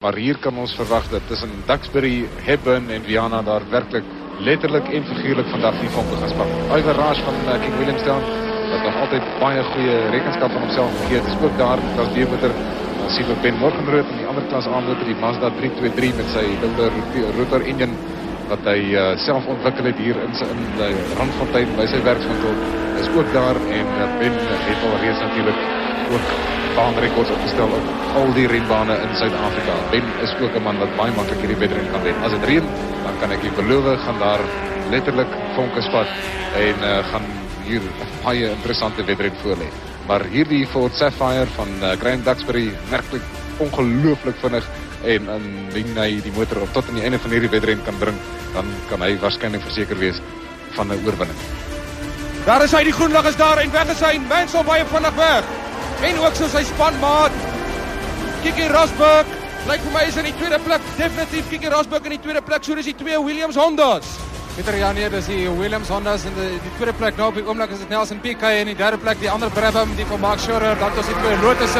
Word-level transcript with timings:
Maar 0.00 0.16
hier 0.16 0.38
kan 0.40 0.56
ons 0.56 0.72
verwag 0.78 1.10
dat 1.12 1.26
tussen 1.28 1.50
Duxbury, 1.68 2.22
Hebburn 2.46 2.86
en 2.88 3.02
Viana 3.04 3.42
daar 3.44 3.66
werklik 3.68 4.06
letterlik 4.46 4.86
en 4.96 5.02
figuurlik 5.04 5.50
vandag 5.52 5.74
die 5.82 5.90
vonke 5.92 6.16
gaan 6.22 6.30
span. 6.32 6.54
Iver 6.76 6.96
Rash 6.96 7.20
van 7.26 7.36
uh, 7.44 7.58
King 7.60 7.74
Williamstown 7.76 8.24
wat 8.70 8.86
nog 8.86 8.96
altyd 9.02 9.26
baie 9.42 9.66
goeie 9.74 9.98
rekenskap 10.14 10.54
van 10.56 10.64
homself 10.64 10.94
gegee 11.02 11.20
het, 11.20 11.28
is 11.28 11.44
ook 11.44 11.58
daar 11.58 11.82
met 11.84 11.92
klas 11.98 12.08
B-motor. 12.14 12.56
Dan 13.02 13.12
sien 13.12 13.28
ons 13.34 13.42
Ben 13.44 13.60
Morgenrood 13.60 14.08
in 14.14 14.22
die 14.22 14.28
ander 14.32 14.46
klas 14.48 14.70
A-motor, 14.72 15.04
die 15.04 15.18
Mazda 15.20 15.50
323 15.58 16.16
met 16.22 16.32
sy 16.32 16.46
wilde 16.64 16.88
rotor 17.36 17.68
engine 17.74 18.00
wat 18.48 18.70
hy 18.72 18.78
uh, 18.94 19.04
self 19.26 19.50
ontwikkel 19.52 19.90
het 19.90 20.00
hier 20.00 20.22
in 20.24 20.32
in 20.46 20.64
die 20.80 20.94
Randfontein 21.20 21.76
by 21.76 21.84
sy 21.92 22.00
werkswinkel. 22.08 22.56
Is 23.04 23.12
ook 23.20 23.36
daar 23.36 23.60
en 23.68 23.92
uh, 24.00 24.08
Ben 24.16 24.40
het 24.48 24.80
al 24.80 24.96
reeds 25.04 25.20
natuurlik 25.28 25.60
ook 26.16 26.32
baanrekords 26.80 27.32
opgestel 27.34 27.72
op 27.76 28.16
al 28.18 28.30
die 28.36 28.46
renbane 28.48 28.94
in 29.04 29.12
Suid-Afrika. 29.18 29.74
Ben 29.92 30.06
is 30.24 30.32
ook 30.40 30.54
'n 30.56 30.62
man 30.64 30.78
wat 30.82 30.96
baie 30.96 31.12
maklik 31.18 31.40
hierdie 31.42 31.60
wedren 31.62 31.90
kan 31.92 32.02
wen. 32.02 32.16
As 32.24 32.32
dit 32.32 32.44
reën, 32.50 32.66
dan 33.04 33.14
kan 33.20 33.30
ek 33.36 33.44
u 33.44 33.50
beloof 33.60 34.00
gaan 34.04 34.18
daar 34.18 34.42
letterlik 34.90 35.30
vonke 35.54 35.82
spat 35.88 36.08
en 36.56 36.76
uh, 36.80 37.04
gaan 37.10 37.26
hier 37.68 37.82
baie 38.24 38.50
interessante 38.56 39.04
wedren 39.04 39.32
voorlê. 39.42 39.68
Maar 40.08 40.24
hierdie 40.24 40.66
Ford 40.66 40.94
Sapphire 40.94 41.46
van 41.56 41.68
uh, 41.82 41.92
Grand 42.00 42.24
Duxbury 42.24 42.72
werklik 42.90 43.22
ongelooflik 43.58 44.36
vinnig 44.40 44.66
en 45.04 45.22
indien 45.36 45.96
hy 45.96 46.20
die 46.22 46.32
motor 46.36 46.60
op 46.62 46.72
tot 46.72 46.88
aan 46.88 46.94
die 46.94 47.04
einde 47.04 47.18
van 47.18 47.30
hierdie 47.30 47.50
wedren 47.56 47.84
kan 47.84 47.98
bring, 47.98 48.16
dan 48.54 48.64
kan 48.88 49.00
hy 49.02 49.18
waarskynlik 49.20 49.62
verseker 49.62 49.98
wees 49.98 50.20
van 50.76 50.88
'n 50.88 51.00
oorwinning. 51.04 51.40
Daar 52.44 52.64
is 52.64 52.72
hy, 52.72 52.84
die 52.84 52.92
groen 52.92 53.12
lig 53.12 53.26
is 53.28 53.36
daar 53.36 53.58
en 53.58 53.72
weg 53.72 53.88
is 53.88 54.00
hy. 54.00 54.18
Mansell 54.28 54.64
baie 54.64 54.84
vinnig 54.84 55.14
weg 55.14 55.44
en 56.02 56.18
ook 56.18 56.34
so 56.34 56.48
sy 56.48 56.62
spanmaat 56.64 57.34
Kiki 58.40 58.68
Rosberg 58.72 59.28
lyk 59.68 59.84
vir 59.84 59.92
my 59.92 60.02
is 60.08 60.16
in 60.16 60.26
die 60.30 60.34
tweede 60.38 60.58
plek. 60.64 60.84
Definitief 60.96 61.50
Kiki 61.52 61.68
Rosberg 61.72 62.08
in 62.08 62.16
die 62.16 62.22
tweede 62.24 62.40
plek. 62.42 62.64
So 62.64 62.74
dis 62.78 62.88
die 62.88 62.96
twee 62.96 63.18
Williams 63.20 63.58
Hondas. 63.60 64.16
Pieter 64.56 64.78
ja 64.80 64.90
nee 64.96 65.10
dis 65.12 65.28
die 65.30 65.44
Williams 65.58 65.92
Hondas 65.92 66.24
in 66.24 66.34
die, 66.38 66.50
die 66.64 66.74
tweede 66.78 66.96
plek. 66.96 67.20
Nou 67.20 67.28
op 67.30 67.38
die 67.38 67.46
oomblik 67.46 67.76
is 67.76 67.84
dit 67.84 67.92
Nelson 67.92 68.20
en 68.24 68.56
in 68.64 68.72
die 68.72 68.76
derde 68.76 68.98
plek 68.98 69.20
die 69.20 69.30
ander 69.30 69.50
Brabham 69.50 69.94
die 69.96 70.06
van 70.06 70.20
Mark 70.20 70.40
Schurer 70.40 70.78
dan 70.78 70.90
is 70.98 71.06
die 71.06 71.20
twee 71.20 71.36
Lotus 71.42 71.76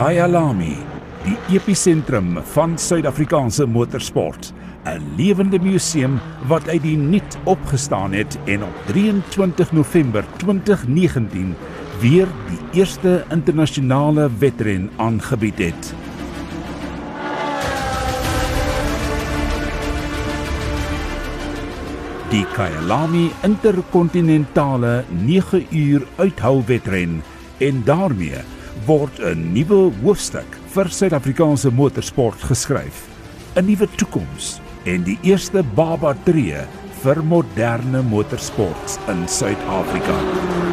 Kyalami, 0.00 0.78
die 1.26 1.34
episentrum 1.58 2.38
van 2.54 2.78
Suid-Afrikaanse 2.80 3.66
motorsport, 3.68 4.52
'n 4.88 5.02
lewende 5.16 5.58
museum 5.60 6.14
wat 6.48 6.68
uit 6.68 6.82
die 6.82 6.96
niet 6.96 7.38
opgestaan 7.44 8.12
het 8.12 8.38
en 8.44 8.62
op 8.62 8.76
23 8.86 9.72
November 9.72 10.24
2019 10.36 11.54
weer 12.00 12.26
die 12.48 12.80
eerste 12.80 13.24
internasionale 13.28 14.30
wedren 14.38 14.90
aangebied 14.96 15.58
het. 15.58 15.94
Die 22.30 22.46
Kyalami 22.54 23.30
Interkontinentale 23.42 25.04
9 25.08 25.66
uur 25.70 26.02
uithouwedren 26.16 27.22
en 27.58 27.82
daarmee 27.84 28.59
word 28.86 29.18
'n 29.20 29.52
nuwe 29.54 29.92
hoofstuk 30.02 30.56
vir 30.74 30.88
Suid-Afrikaanse 30.88 31.70
motorsport 31.70 32.40
geskryf. 32.48 33.06
'n 33.56 33.66
Nuwe 33.66 33.88
toekoms 33.96 34.60
en 34.84 35.04
die 35.04 35.18
eerste 35.22 35.62
baba 35.74 36.14
tree 36.24 36.64
vir 37.02 37.24
moderne 37.24 38.02
motorsport 38.02 38.98
in 39.08 39.28
Suid-Afrika. 39.28 40.69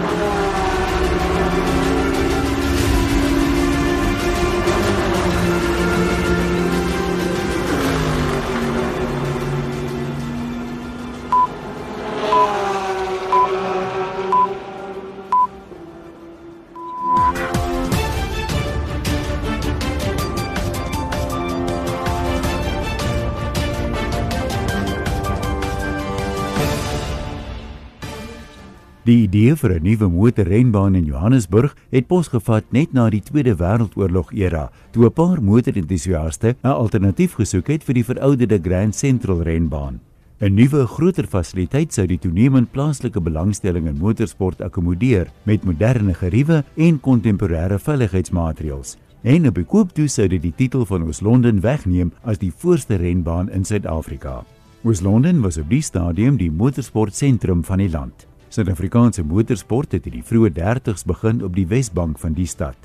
Die 29.07 29.23
idee 29.23 29.56
vir 29.56 29.72
'n 29.72 29.84
nuwe 29.84 30.07
motorrenbaan 30.09 30.95
in 30.95 31.06
Johannesburg 31.06 31.75
het 31.91 32.07
posgevat 32.07 32.66
net 32.72 32.94
na 32.94 33.09
die 33.09 33.22
Tweede 33.22 33.56
Wêreldoorlog 33.56 34.34
era, 34.34 34.69
toe 34.91 35.06
'n 35.06 35.13
paar 35.13 35.41
motorentoesiaste 35.41 36.56
'n 36.63 36.68
alternatief 36.68 37.34
gesoek 37.35 37.68
het 37.68 37.84
vir 37.84 37.94
die 37.94 38.03
verouderde 38.03 38.59
Grand 38.62 38.95
Central 38.95 39.41
renbaan. 39.44 40.01
'n 40.41 40.53
Nuwe, 40.53 40.85
groter 40.85 41.25
fasiliteit 41.25 41.94
sou 41.94 42.06
die 42.06 42.19
toenemend 42.19 42.72
plaaslike 42.72 43.22
belangstelling 43.22 43.88
in 43.88 43.97
motorsport 43.97 44.62
akkommodeer 44.62 45.28
met 45.44 45.63
moderne 45.63 46.13
geriewe 46.13 46.63
en 46.75 47.00
kontemporêre 47.00 47.79
veiligheidsmaatreëls. 47.79 48.97
En 49.24 49.66
koop 49.66 49.94
toe 49.94 50.07
sou 50.07 50.28
dit 50.28 50.41
die 50.41 50.53
titel 50.56 50.85
van 50.85 51.03
Oos-London 51.03 51.62
wegneem 51.62 52.12
as 52.24 52.38
die 52.38 52.51
voorste 52.57 52.95
renbaan 52.95 53.50
in 53.50 53.63
Suid-Afrika. 53.63 54.44
Oos-London 54.84 55.41
was 55.41 55.57
op 55.57 55.69
die 55.69 55.81
stadium 55.81 56.38
die 56.38 56.51
motorsportsentrum 56.51 57.63
van 57.63 57.78
die 57.78 57.89
land. 57.89 58.26
Suid-Afrikaanse 58.50 59.24
motorsport 59.28 59.91
het 59.91 60.06
in 60.08 60.13
die 60.16 60.24
vroeë 60.24 60.53
30's 60.56 61.03
begin 61.08 61.41
op 61.44 61.56
die 61.56 61.66
Wesbank 61.68 62.19
van 62.22 62.34
die 62.38 62.47
stad. 62.47 62.78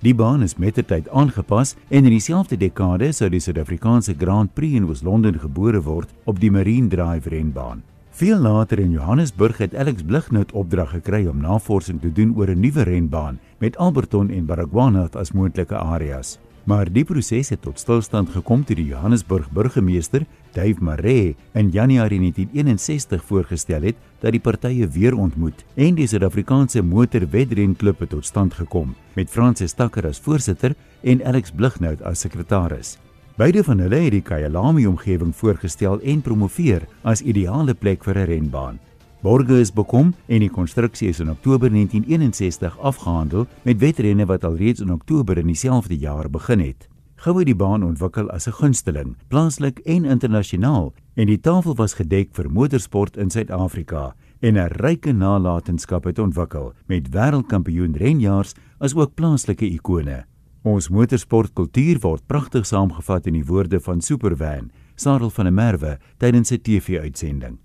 Die 0.00 0.14
baan 0.16 0.40
is 0.42 0.56
mettertyd 0.56 1.10
aangepas 1.12 1.74
en 1.88 2.06
in 2.08 2.14
dieselfde 2.14 2.56
dekade 2.56 3.10
sou 3.12 3.28
die 3.28 3.42
Suid-Afrikaanse 3.44 4.14
Grand 4.16 4.54
Prix 4.56 4.78
in 4.80 4.88
Oos-London 4.88 5.36
gebore 5.42 5.82
word 5.84 6.08
op 6.24 6.40
die 6.40 6.50
Marine 6.50 6.88
Drive 6.88 7.28
renbaan. 7.28 7.82
Veel 8.16 8.40
later 8.40 8.80
in 8.80 8.96
Johannesburg 8.96 9.60
het 9.60 9.74
Alex 9.76 10.02
Blighnout 10.02 10.52
opdrag 10.52 10.90
gekry 10.96 11.26
om 11.28 11.44
navorsing 11.44 12.00
te 12.00 12.12
doen 12.12 12.32
oor 12.36 12.48
'n 12.48 12.60
nuwe 12.60 12.82
renbaan 12.82 13.38
met 13.58 13.76
Alberton 13.76 14.30
en 14.30 14.46
Baragwanath 14.46 15.16
as 15.16 15.32
moontlike 15.32 15.76
areas. 15.76 16.38
Maar 16.64 16.90
die 16.92 17.04
proses 17.04 17.48
het 17.48 17.62
tot 17.62 17.78
stilstand 17.80 18.30
gekom 18.34 18.64
toe 18.64 18.76
die 18.76 18.90
Johannesburg 18.90 19.48
burgemeester, 19.50 20.26
Dave 20.52 20.82
Maree, 20.82 21.36
in 21.54 21.70
Januarie 21.70 22.18
1961 22.18 23.24
voorgestel 23.24 23.82
het 23.82 23.96
dat 24.20 24.32
die 24.32 24.40
partye 24.40 24.88
weer 24.88 25.16
ontmoet 25.16 25.64
en 25.74 25.94
die 25.94 26.06
Suid-Afrikaanse 26.10 26.82
Motorwedrenklub 26.82 28.02
tot 28.10 28.26
stand 28.26 28.54
gekom 28.54 28.94
met 29.14 29.30
Francis 29.30 29.72
Takker 29.72 30.06
as 30.06 30.20
voorsitter 30.20 30.74
en 31.02 31.24
Alex 31.24 31.50
Blighnout 31.50 32.02
as 32.02 32.20
sekretaris. 32.26 32.98
Beide 33.40 33.64
van 33.64 33.78
hulle 33.80 34.02
het 34.04 34.12
die 34.12 34.20
Kyalami 34.26 34.86
omgewing 34.86 35.32
voorgestel 35.36 36.00
en 36.02 36.20
promoveer 36.20 36.84
as 37.02 37.22
ideale 37.22 37.74
plek 37.74 38.04
vir 38.04 38.18
'n 38.18 38.26
renbaan. 38.26 38.78
Borge 39.20 39.58
is 39.60 39.68
bekom 39.68 40.14
en 40.32 40.40
die 40.40 40.48
konstruksie 40.48 41.10
is 41.12 41.18
in 41.20 41.28
Oktober 41.28 41.68
1961 41.68 42.78
afgehandel 42.80 43.44
met 43.68 43.76
wedrenne 43.82 44.24
wat 44.24 44.46
alreeds 44.48 44.80
in 44.80 44.92
Oktober 44.94 45.36
in 45.38 45.50
dieselfde 45.50 45.98
jaar 45.98 46.30
begin 46.32 46.62
het. 46.64 46.86
Gou 47.20 47.34
het 47.36 47.50
die 47.50 47.56
baan 47.56 47.84
ontwikkel 47.84 48.30
as 48.32 48.48
'n 48.48 48.56
gunsteling, 48.56 49.16
plaaslik 49.28 49.78
en 49.84 50.04
internasionaal 50.04 50.94
en 51.14 51.26
die 51.26 51.40
tafel 51.40 51.74
was 51.76 51.94
gedek 51.94 52.28
vir 52.32 52.50
motorsport 52.50 53.16
in 53.16 53.30
Suid-Afrika 53.30 54.14
en 54.40 54.56
'n 54.56 54.72
ryke 54.80 55.12
nalatenskap 55.12 56.04
het 56.04 56.18
ontwikkel 56.18 56.72
met 56.86 57.10
wêreldkampioen 57.10 57.96
renjaars 57.96 58.54
as 58.78 58.94
ook 58.94 59.14
plaaslike 59.14 59.66
ikone. 59.66 60.24
Ons 60.62 60.88
motorsportkultuur 60.88 61.98
word 62.00 62.26
pragtig 62.26 62.66
saamgevat 62.66 63.26
in 63.26 63.34
die 63.34 63.44
woorde 63.44 63.80
van 63.80 64.00
Supervan, 64.00 64.70
Sarel 64.94 65.30
van 65.30 65.44
der 65.44 65.52
Merwe 65.52 65.98
tydens 66.18 66.50
'n 66.52 66.60
TV-uitsending. 66.62 67.58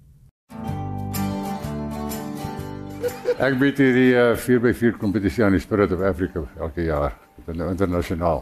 Ek 3.35 3.57
bied 3.59 3.75
hierdie 3.75 4.13
uh, 4.15 4.29
4x4 4.39 4.93
kompetisie 4.95 5.43
aan 5.43 5.57
die 5.57 5.59
Spirit 5.59 5.91
of 5.91 5.99
Africa 6.07 6.45
elke 6.55 6.85
jaar. 6.85 7.17
Dit 7.35 7.49
is 7.51 7.57
nou 7.59 7.67
internasionaal. 7.67 8.39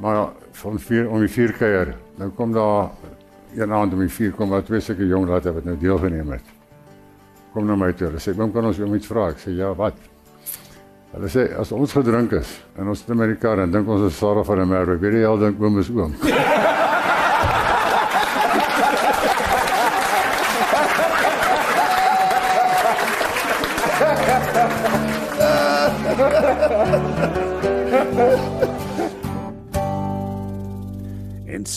Maar 0.00 0.30
van 0.62 0.78
4 0.80 1.10
om 1.12 1.20
die 1.20 1.28
4 1.28 1.52
keer, 1.58 1.92
nou 2.16 2.30
kom 2.38 2.54
daar 2.56 2.88
een 3.52 3.72
aand 3.72 3.92
om 3.92 4.00
die 4.00 4.08
4 4.08 4.32
kom 4.38 4.54
wat 4.54 4.64
twee 4.70 4.80
sulke 4.80 5.04
jong 5.04 5.28
laat 5.28 5.50
wat 5.52 5.68
nou 5.68 5.76
deelgeneem 5.76 6.32
het. 6.38 6.54
Kom 7.52 7.68
na 7.68 7.76
my 7.76 7.90
toe. 7.92 8.08
Hulle 8.08 8.22
sê, 8.24 8.32
"Oom, 8.38 8.52
kan 8.52 8.64
ons 8.64 8.80
jou 8.80 8.88
iets 8.96 9.12
vra?" 9.12 9.28
Ek 9.28 9.44
sê, 9.44 9.52
"Ja, 9.52 9.74
wat?" 9.74 9.94
Hulle 11.12 11.28
sê, 11.28 11.52
"As 11.58 11.72
ons 11.72 11.92
gedrink 11.92 12.32
is 12.32 12.62
en 12.78 12.88
ons 12.88 12.98
sit 12.98 13.10
in 13.10 13.18
die 13.18 13.36
kar 13.36 13.58
en 13.60 13.70
dink 13.70 13.88
ons 13.88 14.10
is 14.10 14.18
Sarah 14.18 14.44
van 14.44 14.56
der 14.56 14.66
Merwe, 14.66 14.98
weet 14.98 15.12
jy 15.12 15.24
al 15.24 15.38
dink 15.38 15.60
oom 15.60 15.78
is 15.78 15.90
oom." 15.90 16.14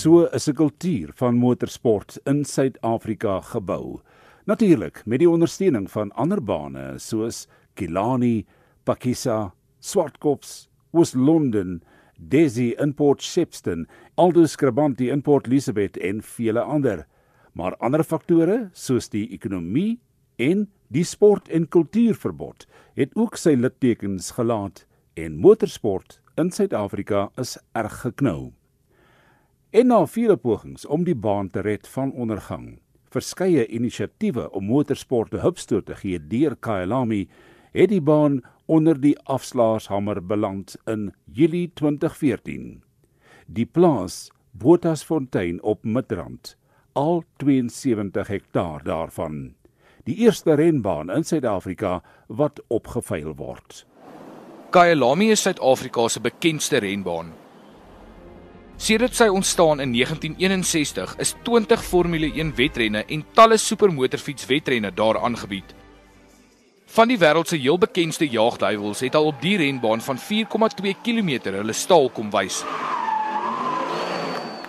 so 0.02 0.26
is 0.34 0.48
'n 0.48 0.54
kultuur 0.54 1.12
van 1.14 1.36
motorsport 1.36 2.20
in 2.26 2.46
Suid-Afrika 2.46 3.42
gebou. 3.42 4.00
Natuurlik 4.46 5.06
met 5.06 5.20
die 5.20 5.30
ondersteuning 5.30 5.92
van 5.92 6.12
ander 6.12 6.44
bane 6.44 6.98
soos 6.98 7.48
Kilani, 7.74 8.46
Pakisa, 8.84 9.54
Swartkops, 9.80 10.70
West 10.92 11.14
London, 11.16 11.84
Desi 12.18 12.74
in 12.80 12.94
Port 12.94 13.22
Shepstone, 13.22 13.86
Aldous 14.16 14.52
Skrabanti 14.52 15.10
in 15.10 15.22
Port 15.22 15.48
Elizabeth 15.48 15.98
en 15.98 16.22
vele 16.22 16.62
ander. 16.62 17.06
Maar 17.54 17.76
ander 17.78 18.04
faktore 18.04 18.70
soos 18.74 19.10
die 19.10 19.30
ekonomie 19.30 20.00
en 20.36 20.68
die 20.88 21.04
sport 21.04 21.50
en 21.50 21.68
kultuurverbod 21.68 22.66
het 22.94 23.16
ook 23.16 23.38
sy 23.38 23.54
littekens 23.54 24.32
gelaat 24.32 24.88
en 25.14 25.38
motorsport 25.38 26.22
in 26.38 26.52
Suid-Afrika 26.52 27.30
is 27.38 27.58
erg 27.74 28.02
geknou. 28.02 28.61
En 29.72 29.88
na 29.88 30.02
vele 30.04 30.36
pogings 30.36 30.84
om 30.86 31.06
die 31.08 31.16
baan 31.16 31.48
te 31.50 31.62
red 31.64 31.88
van 31.88 32.10
ondergang, 32.12 32.82
verskeie 33.08 33.64
inisiatiewe 33.72 34.50
om 34.52 34.66
motorsport 34.68 35.32
'n 35.34 35.40
hupstoot 35.40 35.86
te 35.86 35.96
gee 35.96 36.20
deur 36.20 36.56
Kyalami, 36.60 37.30
het 37.72 37.90
die 37.90 38.02
baan 38.02 38.42
onder 38.66 39.00
die 39.00 39.16
afslaershamer 39.24 40.26
beland 40.26 40.76
in 40.86 41.14
Julie 41.26 41.72
2014. 41.74 42.84
Die 43.48 43.66
plaas 43.66 44.32
Botasfontein 44.52 45.64
op 45.64 45.84
Midrand, 45.84 46.58
al 46.94 47.24
72 47.38 48.28
hektaar 48.28 48.84
daarvan. 48.84 49.54
Die 50.04 50.16
eerste 50.16 50.54
renbaan 50.54 51.10
in 51.10 51.24
Suid-Afrika 51.24 52.04
wat 52.28 52.62
opgeveil 52.68 53.36
word. 53.36 53.86
Kyalami 54.70 55.32
is 55.32 55.42
Suid-Afrika 55.42 56.08
se 56.08 56.20
bekendste 56.20 56.78
renbaan. 56.78 57.41
Sedert 58.82 59.14
sy 59.14 59.28
ontstaan 59.30 59.78
in 59.80 59.92
1961 59.94 61.12
is 61.22 61.36
20 61.44 61.84
Formule 61.86 62.32
1 62.34 62.56
wedrenne 62.58 63.04
en 63.06 63.26
talle 63.38 63.58
supermotorfietswedrenne 63.58 64.90
daar 64.94 65.20
aangebied. 65.22 65.76
Van 66.86 67.08
die 67.08 67.18
wêreld 67.22 67.48
se 67.48 67.60
heel 67.62 67.78
bekendste 67.78 68.26
jaagduiwels 68.26 69.04
het 69.06 69.16
al 69.16 69.28
op 69.30 69.42
die 69.42 69.58
renbaan 69.62 70.02
van 70.02 70.18
4,2 70.18 70.96
km 71.06 71.30
hulle 71.44 71.74
staal 71.78 72.10
kom 72.10 72.32
wys. 72.34 72.64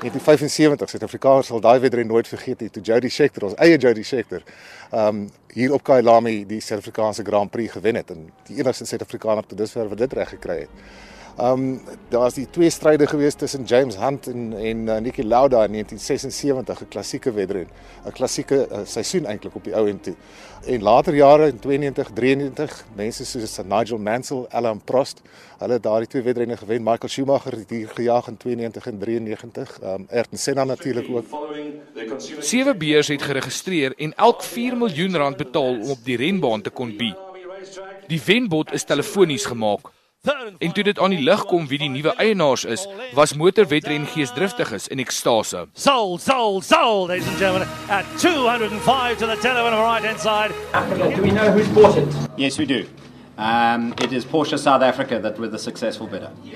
1975 0.03 0.91
Suid-Afrikaners 0.91 1.49
sal 1.49 1.65
daai 1.65 1.81
wedren 1.81 2.07
nooit 2.07 2.29
vergeet 2.29 2.61
nie 2.61 2.69
toe 2.71 2.83
Jody 2.83 3.09
Scheckter 3.09 3.47
ons 3.49 3.57
eie 3.57 3.79
Jody 3.79 4.05
Scheckter 4.05 4.45
um 4.93 5.23
hier 5.57 5.73
op 5.73 5.87
Kyalami 5.89 6.43
die 6.45 6.61
Suid-Afrikaanse 6.61 7.25
Grand 7.25 7.51
Prix 7.51 7.73
gewen 7.79 7.97
het 7.97 8.13
en 8.13 8.29
die 8.51 8.61
enigste 8.61 8.85
Suid-Afrikaner 8.85 9.49
tot 9.49 9.59
dusver 9.59 9.89
wat 9.89 10.05
dit 10.05 10.13
reg 10.21 10.37
gekry 10.37 10.59
het. 10.67 10.85
Um 11.41 11.81
daar's 12.09 12.35
die 12.35 12.47
twee 12.51 12.71
stryde 12.71 13.07
gewees 13.07 13.35
tussen 13.35 13.65
James 13.65 13.97
Hunt 13.97 14.27
en 14.27 14.53
en 14.53 14.87
uh, 14.87 14.97
Niki 15.01 15.25
Lauda 15.25 15.65
in 15.65 15.73
1976, 15.73 16.81
'n 16.81 16.89
klassieke 16.89 17.33
wedren, 17.33 17.69
'n 18.07 18.13
klassieke 18.13 18.69
uh, 18.71 18.79
seisoen 18.85 19.27
eintlik 19.27 19.55
op 19.55 19.65
die 19.65 19.75
ou 19.75 19.89
en 19.89 20.01
toe. 20.01 20.15
En 20.67 20.83
later 20.83 21.15
jare 21.15 21.47
in 21.49 21.59
92, 21.59 22.11
93, 22.15 22.85
mense 22.95 23.25
soos 23.25 23.59
Nigel 23.65 23.99
Mansell, 23.99 24.47
Alain 24.51 24.81
Prost, 24.85 25.23
hulle 25.59 25.73
het 25.73 25.83
daardie 25.83 26.09
twee 26.09 26.23
wedrenne 26.23 26.57
gewen. 26.57 26.83
Michael 26.83 27.09
Schumacher 27.09 27.53
het 27.53 27.71
hier 27.71 27.89
gejaag 27.89 28.29
in 28.29 28.37
92 28.37 28.87
en 28.87 28.99
93. 28.99 29.79
Um 29.83 30.07
Ayrton 30.11 30.39
Senna 30.39 30.65
natuurlik 30.65 31.09
ook. 31.09 31.27
Sewe 32.39 32.77
beers 32.77 33.09
het 33.09 33.23
geregistreer 33.23 33.95
en 33.97 34.15
elk 34.15 34.43
4 34.43 34.77
miljoen 34.77 35.17
rand 35.17 35.37
betaal 35.37 35.81
om 35.81 35.91
op 35.91 36.05
die 36.05 36.17
renbaan 36.17 36.63
te 36.63 36.71
kon 36.71 36.97
bi. 36.97 37.15
Die 38.07 38.23
wenbod 38.25 38.73
is 38.73 38.85
telefonies 38.85 39.45
gemaak. 39.45 39.91
En 40.59 40.73
toe 40.73 40.85
dit 40.85 40.99
aan 40.99 41.11
die 41.11 41.23
lig 41.23 41.41
kom 41.51 41.65
wie 41.67 41.79
die 41.83 41.89
nuwe 41.91 42.13
eienaars 42.15 42.65
is, 42.65 42.87
was 43.13 43.35
motorwedren 43.35 44.07
geesdriftig 44.07 44.73
is 44.73 44.87
in 44.89 44.99
ekstase. 45.03 45.67
Sold, 45.75 46.23
sold, 46.23 46.65
sold, 46.65 47.09
ladies 47.09 47.27
and 47.27 47.37
gentlemen, 47.37 47.69
at 47.89 48.05
205 48.19 49.19
to 49.19 49.27
the 49.27 49.37
telephone 49.41 49.73
on 49.73 49.81
the 49.81 49.83
right 49.83 50.05
hand 50.05 50.21
side. 50.21 50.55
Africa, 50.73 51.17
do 51.17 51.23
we 51.23 51.31
know 51.31 51.51
who's 51.51 51.69
bought 51.75 51.97
it? 51.97 52.07
Yes, 52.37 52.59
we 52.59 52.67
do. 52.67 52.87
Um, 53.37 53.93
it 53.99 54.13
is 54.13 54.25
Porsche 54.25 54.59
South 54.59 54.83
Africa 54.83 55.19
that 55.19 55.39
were 55.39 55.49
the 55.49 55.59
successful 55.59 56.07
bidder. 56.07 56.31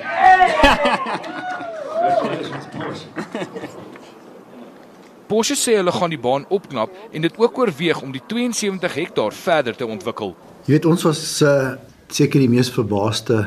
Porsche 5.26 5.58
sê 5.58 5.74
hulle 5.80 5.90
gaan 5.90 6.14
die 6.14 6.22
baan 6.22 6.46
opknap 6.54 6.94
en 7.10 7.26
dit 7.26 7.34
ook 7.34 7.58
oorweeg 7.58 7.98
om 8.02 8.14
die 8.14 8.22
72 8.30 8.94
hektaar 8.94 9.34
verder 9.34 9.74
te 9.74 9.86
ontwikkel. 9.86 10.36
Jy 10.66 10.78
weet 10.78 10.86
ons 10.86 11.02
was 11.02 11.42
uh, 11.42 11.74
seker 12.08 12.40
die 12.40 12.50
mees 12.50 12.70
verbaasde 12.70 13.44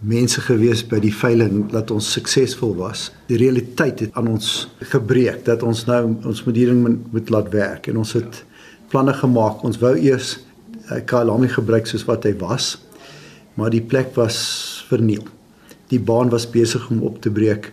mense 0.00 0.40
gewees 0.40 0.80
by 0.88 0.98
die 1.02 1.12
veiling 1.12 1.66
dat 1.72 1.90
ons 1.92 2.08
suksesvol 2.14 2.72
was. 2.78 3.10
Die 3.28 3.36
realiteit 3.40 4.00
het 4.00 4.14
aan 4.16 4.30
ons 4.32 4.68
gebreek 4.92 5.44
dat 5.44 5.62
ons 5.66 5.84
nou 5.88 6.00
ons 6.24 6.44
modering 6.46 6.80
moet 7.12 7.32
laat 7.32 7.50
werk 7.52 7.90
en 7.90 8.00
ons 8.00 8.14
het 8.16 8.40
planne 8.92 9.12
gemaak. 9.14 9.64
Ons 9.66 9.80
wou 9.82 9.92
eers 9.98 10.38
uh, 10.88 11.02
Kyalami 11.04 11.50
gebruik 11.52 11.90
soos 11.90 12.06
wat 12.08 12.24
hy 12.24 12.32
was, 12.40 12.78
maar 13.60 13.72
die 13.74 13.84
plek 13.84 14.14
was 14.16 14.40
verniel. 14.88 15.26
Die 15.92 16.00
baan 16.00 16.32
was 16.32 16.48
besig 16.48 16.88
om 16.90 17.04
op 17.04 17.20
te 17.20 17.30
breek. 17.30 17.72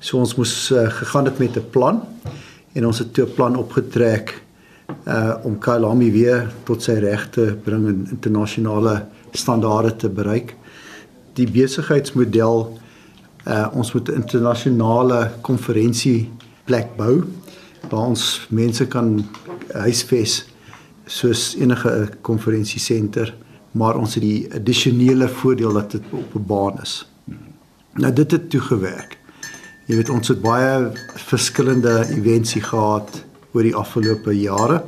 So 0.00 0.18
ons 0.18 0.34
moes 0.38 0.54
uh, 0.74 0.88
gegaan 0.98 1.30
het 1.30 1.38
met 1.38 1.56
'n 1.56 1.70
plan 1.70 2.02
en 2.74 2.86
ons 2.86 2.98
het 2.98 3.14
toe 3.14 3.26
'n 3.26 3.34
plan 3.34 3.56
opgetrek 3.56 4.42
uh 5.06 5.36
om 5.44 5.58
Kyalami 5.60 6.10
weer 6.10 6.48
tot 6.64 6.82
sy 6.82 6.96
regte 6.98 7.56
bring 7.64 7.86
en 7.86 8.06
internasionale 8.10 9.06
standaarde 9.32 9.96
te 9.96 10.08
bereik. 10.08 10.56
Die 11.32 11.50
besigheidsmodel 11.50 12.78
uh 13.46 13.66
ons 13.72 13.92
moet 13.92 14.08
'n 14.08 14.14
internasionale 14.14 15.30
konferensie 15.40 16.30
plek 16.64 16.96
bou 16.96 17.24
waar 17.88 18.06
ons 18.06 18.46
mense 18.50 18.86
kan 18.86 19.24
huisves 19.72 20.44
soos 21.06 21.54
enige 21.56 22.08
konferensiesenter, 22.20 23.34
maar 23.72 23.96
ons 23.96 24.14
het 24.14 24.22
die 24.22 24.48
addisionele 24.54 25.28
voordeel 25.28 25.72
dat 25.72 25.90
dit 25.90 26.02
op 26.10 26.34
'n 26.34 26.46
baan 26.46 26.80
is. 26.82 27.08
Nou 27.92 28.12
dit 28.12 28.30
het 28.30 28.50
toe 28.50 28.60
gewerk. 28.60 29.18
Jy 29.86 29.96
weet 29.96 30.08
ons 30.08 30.28
het 30.28 30.40
baie 30.40 30.90
verskillende 31.14 32.06
evensie 32.12 32.62
gehad 32.62 33.24
oor 33.52 33.62
die 33.62 33.74
afgelope 33.74 34.34
jare 34.36 34.82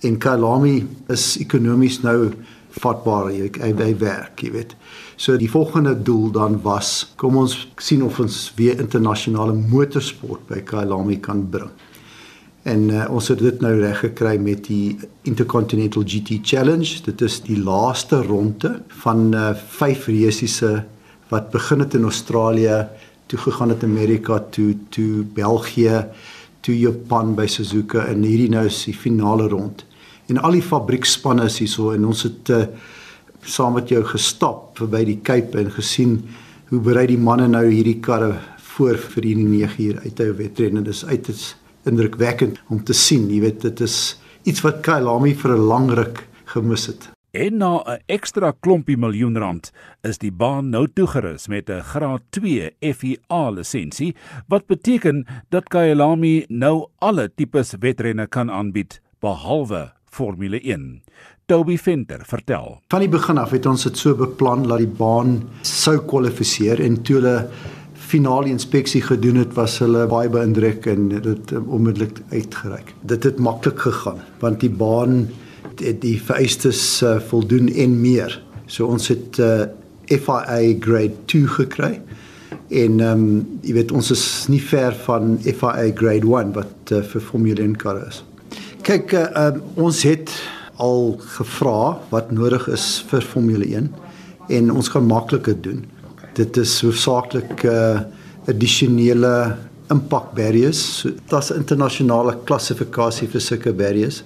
en 0.00 0.18
Kalami 0.18 0.88
is 1.08 1.36
ekonomies 1.38 2.00
nou 2.02 2.30
vatbaar 2.80 3.30
jy 3.34 3.50
hy, 3.60 3.70
hy 3.76 3.92
werk 4.00 4.42
jy 4.44 4.52
weet. 4.54 4.74
So 5.20 5.36
die 5.40 5.50
volgende 5.50 5.94
doel 5.94 6.30
dan 6.34 6.60
was 6.64 7.12
kom 7.20 7.38
ons 7.40 7.56
sien 7.80 8.02
of 8.06 8.20
ons 8.22 8.38
weer 8.56 8.80
internasionale 8.80 9.54
motorsport 9.54 10.46
by 10.48 10.62
Kalami 10.66 11.20
kan 11.20 11.44
bring. 11.50 11.70
En 12.68 12.90
uh, 12.92 13.06
ons 13.08 13.28
het 13.32 13.40
dit 13.40 13.62
nou 13.64 13.72
reg 13.80 14.02
gekry 14.04 14.34
met 14.40 14.66
die 14.68 14.98
Intercontinental 15.28 16.04
GT 16.04 16.42
Challenge. 16.44 16.98
Dit 17.06 17.22
is 17.24 17.38
die 17.46 17.56
laaste 17.56 18.20
ronde 18.26 18.74
van 19.00 19.30
uh, 19.32 19.52
vyf 19.80 20.10
resiese 20.12 20.82
wat 21.30 21.48
begin 21.54 21.80
het 21.80 21.94
in 21.96 22.04
Australië 22.04 22.82
toe 23.30 23.38
gegaan 23.38 23.72
het 23.72 23.84
Amerika 23.86 24.40
toe 24.50 24.74
toe 24.90 25.24
België 25.24 26.04
toe 26.60 26.76
Japan 26.76 27.34
by 27.38 27.46
Suzuka 27.48 28.04
en 28.10 28.26
hierdie 28.26 28.50
nou 28.52 28.66
is 28.68 28.82
die 28.84 28.96
finale 28.96 29.48
rond. 29.48 29.84
En 30.30 30.38
al 30.38 30.54
die 30.60 30.62
fabriekspanne 30.62 31.48
is 31.50 31.58
hierso 31.58 31.90
en 31.90 32.06
ons 32.06 32.22
het 32.22 32.50
uh, 32.54 32.62
saam 33.42 33.74
met 33.74 33.90
jou 33.90 34.02
gestap 34.06 34.78
by 34.92 35.02
die 35.08 35.18
Cape 35.26 35.58
en 35.58 35.72
gesien 35.74 36.20
hoe 36.70 36.78
berei 36.84 37.08
die 37.10 37.18
manne 37.18 37.48
nou 37.50 37.64
hierdie 37.66 37.98
karre 38.04 38.36
voor 38.76 38.98
vir 39.14 39.26
die 39.26 39.34
9 39.40 39.82
uur 39.88 40.02
uithou 40.04 40.28
wedren 40.38 40.78
en 40.78 40.86
dis 40.86 41.02
uit 41.08 41.32
is 41.32 41.54
indrukwekkend 41.88 42.60
om 42.70 42.82
te 42.84 42.94
sien. 42.94 43.26
Jy 43.30 43.40
weet 43.42 43.64
dit 43.66 43.82
is 43.82 43.96
iets 44.46 44.62
wat 44.62 44.84
Kyalami 44.86 45.34
vir 45.34 45.56
'n 45.56 45.66
lang 45.66 45.90
ruk 45.90 46.26
gemis 46.54 46.86
het. 46.86 47.10
En 47.32 47.58
na 47.58 47.82
'n 47.86 47.98
ekstra 48.06 48.52
klompie 48.60 48.96
miljoen 48.96 49.38
rand 49.38 49.72
is 50.02 50.18
die 50.18 50.32
baan 50.32 50.70
nou 50.70 50.86
toegerus 50.86 51.48
met 51.48 51.70
'n 51.70 51.82
graad 51.82 52.22
2 52.30 52.70
FIA 52.80 53.50
lisensie 53.50 54.14
wat 54.48 54.66
beteken 54.66 55.26
dat 55.50 55.68
Kyalami 55.68 56.44
nou 56.48 56.86
alle 56.98 57.30
tipes 57.34 57.74
wedrenne 57.80 58.26
kan 58.26 58.50
aanbied 58.50 59.00
behalwe 59.20 59.92
Formule 60.10 60.60
1. 60.60 61.02
Toby 61.46 61.76
Venter 61.78 62.22
vertel. 62.26 62.80
Van 62.90 63.02
die 63.02 63.10
begin 63.10 63.38
af 63.38 63.54
het 63.54 63.66
ons 63.66 63.86
dit 63.86 63.98
so 63.98 64.14
beplan 64.18 64.66
dat 64.68 64.82
die 64.82 64.90
baan 65.00 65.38
sou 65.66 65.96
kwalifiseer 66.10 66.82
en 66.82 67.00
toe 67.02 67.20
hulle 67.20 67.36
finale 68.10 68.50
inspeksie 68.50 69.02
gedoen 69.06 69.38
het 69.38 69.54
was 69.54 69.78
hulle 69.82 70.06
baie 70.10 70.30
beïndruk 70.30 70.86
en 70.90 71.08
dit 71.12 71.52
onmiddellik 71.60 72.22
uitgereik. 72.32 72.94
Dit 73.06 73.26
het 73.28 73.38
maklik 73.38 73.82
gegaan 73.86 74.22
want 74.42 74.60
die 74.64 74.70
baan 74.70 75.28
het 75.80 76.00
die 76.02 76.18
vereistes 76.20 76.82
uh, 77.02 77.16
voldoen 77.30 77.70
en 77.72 78.00
meer. 78.00 78.34
So 78.66 78.90
ons 78.90 79.08
het 79.08 79.38
uh, 79.40 79.68
FIA 80.10 80.74
grade 80.82 81.14
2 81.30 81.46
gekry. 81.58 81.92
En 82.70 83.00
ehm 83.00 83.22
um, 83.26 83.60
jy 83.62 83.74
weet 83.78 83.92
ons 83.94 84.10
is 84.14 84.24
nie 84.50 84.60
ver 84.62 84.94
van 85.06 85.38
FIA 85.42 85.90
grade 85.94 86.26
1 86.26 86.52
wat 86.54 86.92
uh, 86.94 87.02
vir 87.02 87.24
Formule 87.30 87.62
1 87.62 87.78
karre 87.80 88.06
is. 88.10 88.24
Kyk, 88.80 89.12
uh, 89.12 89.26
um, 89.36 89.58
ons 89.84 89.98
het 90.06 90.30
al 90.80 91.10
gevra 91.36 91.98
wat 92.08 92.30
nodig 92.32 92.64
is 92.72 92.84
vir 93.10 93.24
Formule 93.24 93.66
1 93.66 93.90
en 94.56 94.70
ons 94.72 94.88
gaan 94.88 95.04
makliker 95.04 95.58
doen. 95.60 95.82
Dit 96.38 96.56
is 96.56 96.72
hoofsaaklik 96.80 97.64
uh, 97.68 98.00
addisionele 98.48 99.58
impact 99.92 100.32
barriers. 100.38 100.80
So, 101.00 101.12
Daar's 101.28 101.50
'n 101.50 101.60
internasionale 101.60 102.38
klassifikasie 102.44 103.28
vir 103.28 103.40
sulke 103.40 103.72
barriers 103.72 104.22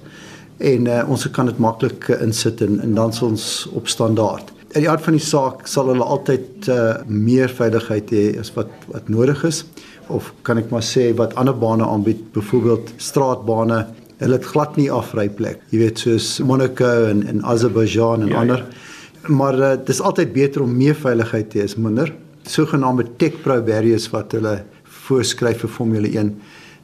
en 0.59 0.87
uh, 0.87 1.03
ons 1.09 1.31
kan 1.31 1.47
dit 1.47 1.59
maklik 1.59 2.09
insit 2.21 2.61
en, 2.61 2.81
en 2.81 2.95
dan 2.95 3.13
ons 3.23 3.69
op 3.73 3.89
standaard. 3.89 4.53
In 4.75 4.81
die 4.81 4.91
aard 4.91 5.03
van 5.03 5.19
die 5.19 5.27
saak 5.27 5.67
sal 5.67 5.91
hulle 5.91 6.05
altyd 6.05 6.69
uh, 6.69 7.03
meer 7.07 7.49
veiligheid 7.49 8.11
hê 8.11 8.39
as 8.39 8.55
wat 8.55 8.71
wat 8.87 9.09
nodig 9.09 9.45
is 9.45 9.65
of 10.09 10.33
kan 10.43 10.59
ek 10.59 10.71
maar 10.71 10.85
sê 10.85 11.11
wat 11.17 11.35
ander 11.35 11.57
bane 11.57 11.85
aanbied, 11.85 12.33
byvoorbeeld 12.33 12.93
straatbane 12.97 13.87
Hulle 14.19 14.39
het 14.39 14.47
glad 14.47 14.77
nie 14.79 14.91
afryplek. 14.93 15.63
Jy 15.73 15.81
weet 15.83 16.03
soos 16.05 16.39
Monaco 16.47 16.91
en 17.09 17.25
en 17.27 17.43
Azerbaijan 17.45 18.23
en 18.23 18.29
ja, 18.29 18.41
ander. 18.41 18.63
Ja. 18.63 19.35
Maar 19.35 19.59
uh, 19.59 19.71
dit 19.81 19.89
is 19.89 20.01
altyd 20.01 20.33
beter 20.33 20.63
om 20.63 20.77
meer 20.77 20.95
veiligheid 20.95 21.51
te 21.51 21.59
hê 21.59 21.65
as 21.65 21.77
minder. 21.77 22.13
Sogenaamde 22.47 23.07
Tech 23.17 23.41
Pro 23.43 23.61
barriers 23.65 24.07
wat 24.13 24.37
hulle 24.37 24.59
voorskryf 25.07 25.65
vir 25.65 25.73
Formule 25.73 26.11
1 26.13 26.35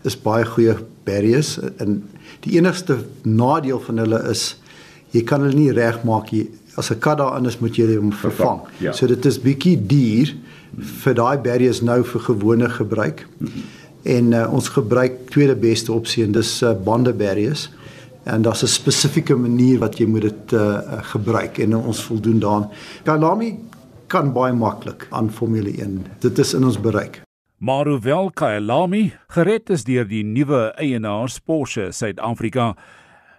is 0.09 0.17
baie 0.17 0.47
goeie 0.49 0.75
barriers 1.05 1.59
en 1.83 2.01
die 2.45 2.57
enigste 2.57 2.97
nadeel 3.23 3.81
van 3.85 4.01
hulle 4.01 4.23
is 4.31 4.55
jy 5.13 5.23
kan 5.29 5.45
hulle 5.45 5.59
nie 5.59 5.75
regmaak 5.77 6.33
nie. 6.33 6.49
As 6.79 6.91
'n 6.91 6.99
kat 6.99 7.19
daarin 7.19 7.47
is, 7.47 7.61
moet 7.61 7.77
jy 7.77 7.97
hom 7.97 8.13
vervang. 8.13 8.61
Ja. 8.79 8.93
So 8.93 9.07
dit 9.07 9.25
is 9.27 9.39
bietjie 9.39 9.77
duur 9.77 10.35
vir 11.05 11.15
daai 11.15 11.39
barriers 11.39 11.83
nou 11.83 12.03
vir 12.05 12.21
gewone 12.21 12.69
gebruik. 12.69 13.27
Mm 13.39 13.47
-hmm 13.47 13.80
en 14.03 14.33
uh, 14.33 14.53
ons 14.53 14.69
gebruik 14.69 15.31
tweede 15.31 15.57
beste 15.57 15.93
opsie 15.93 16.25
en 16.25 16.33
dis 16.33 16.63
uh, 16.63 16.73
bande 16.85 17.13
barriers 17.13 17.69
en 18.25 18.43
daar's 18.43 18.63
'n 18.63 18.67
spesifieke 18.67 19.35
manier 19.35 19.79
wat 19.79 19.99
jy 19.99 20.07
moet 20.07 20.23
dit 20.23 20.53
uh, 20.53 20.79
gebruik 21.13 21.59
en 21.59 21.77
ons 21.77 22.03
voldoen 22.05 22.39
daaraan. 22.39 22.71
Kalami 23.05 23.59
kan 24.07 24.33
baie 24.33 24.53
maklik 24.53 25.07
aan 25.11 25.31
Formule 25.31 25.71
1. 25.71 26.07
Dit 26.19 26.39
is 26.39 26.55
in 26.55 26.65
ons 26.65 26.81
bereik. 26.81 27.23
Maar 27.59 27.87
hoewel 27.87 28.31
Kyalami 28.31 29.13
gered 29.29 29.71
is 29.71 29.85
deur 29.85 30.09
die 30.09 30.25
nuwe 30.25 30.73
eienaars 30.77 31.39
Porsche 31.39 31.93
Suid-Afrika, 31.93 32.77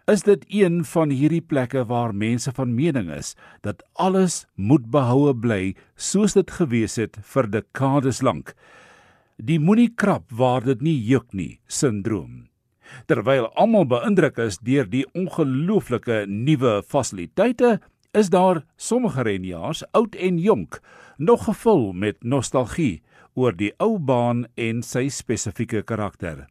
is 0.06 0.22
dit 0.22 0.46
een 0.48 0.86
van 0.86 1.10
hierdie 1.10 1.42
plekke 1.42 1.86
waar 1.86 2.16
mense 2.16 2.52
van 2.52 2.76
mening 2.76 3.10
is 3.10 3.36
dat 3.62 3.84
alles 3.94 4.46
moet 4.56 4.90
behoue 4.92 5.34
bly 5.36 5.76
soos 5.96 6.34
dit 6.34 6.52
gewees 6.52 6.96
het 7.02 7.18
vir 7.34 7.50
dekades 7.50 8.22
lank 8.22 8.54
die 9.42 9.58
moenie 9.60 9.90
krap 9.98 10.30
waar 10.30 10.62
dit 10.62 10.82
nie 10.86 10.98
juk 11.10 11.34
nie 11.34 11.60
sindroom. 11.68 12.48
Terwyl 13.08 13.48
almal 13.56 13.88
beïndruk 13.90 14.38
is 14.44 14.60
deur 14.62 14.86
die 14.90 15.06
ongelooflike 15.18 16.26
nuwe 16.28 16.82
fasiliteite, 16.84 17.80
is 18.14 18.30
daar 18.30 18.66
sommige 18.76 19.24
renjaars, 19.24 19.86
oud 19.96 20.16
en 20.20 20.40
jonk, 20.40 20.82
nog 21.18 21.46
gevul 21.48 21.92
met 21.94 22.20
nostalgie 22.24 23.02
oor 23.34 23.56
die 23.56 23.72
ou 23.80 23.96
baan 23.98 24.46
en 24.60 24.82
sy 24.84 25.08
spesifieke 25.10 25.86
karakter. 25.88 26.50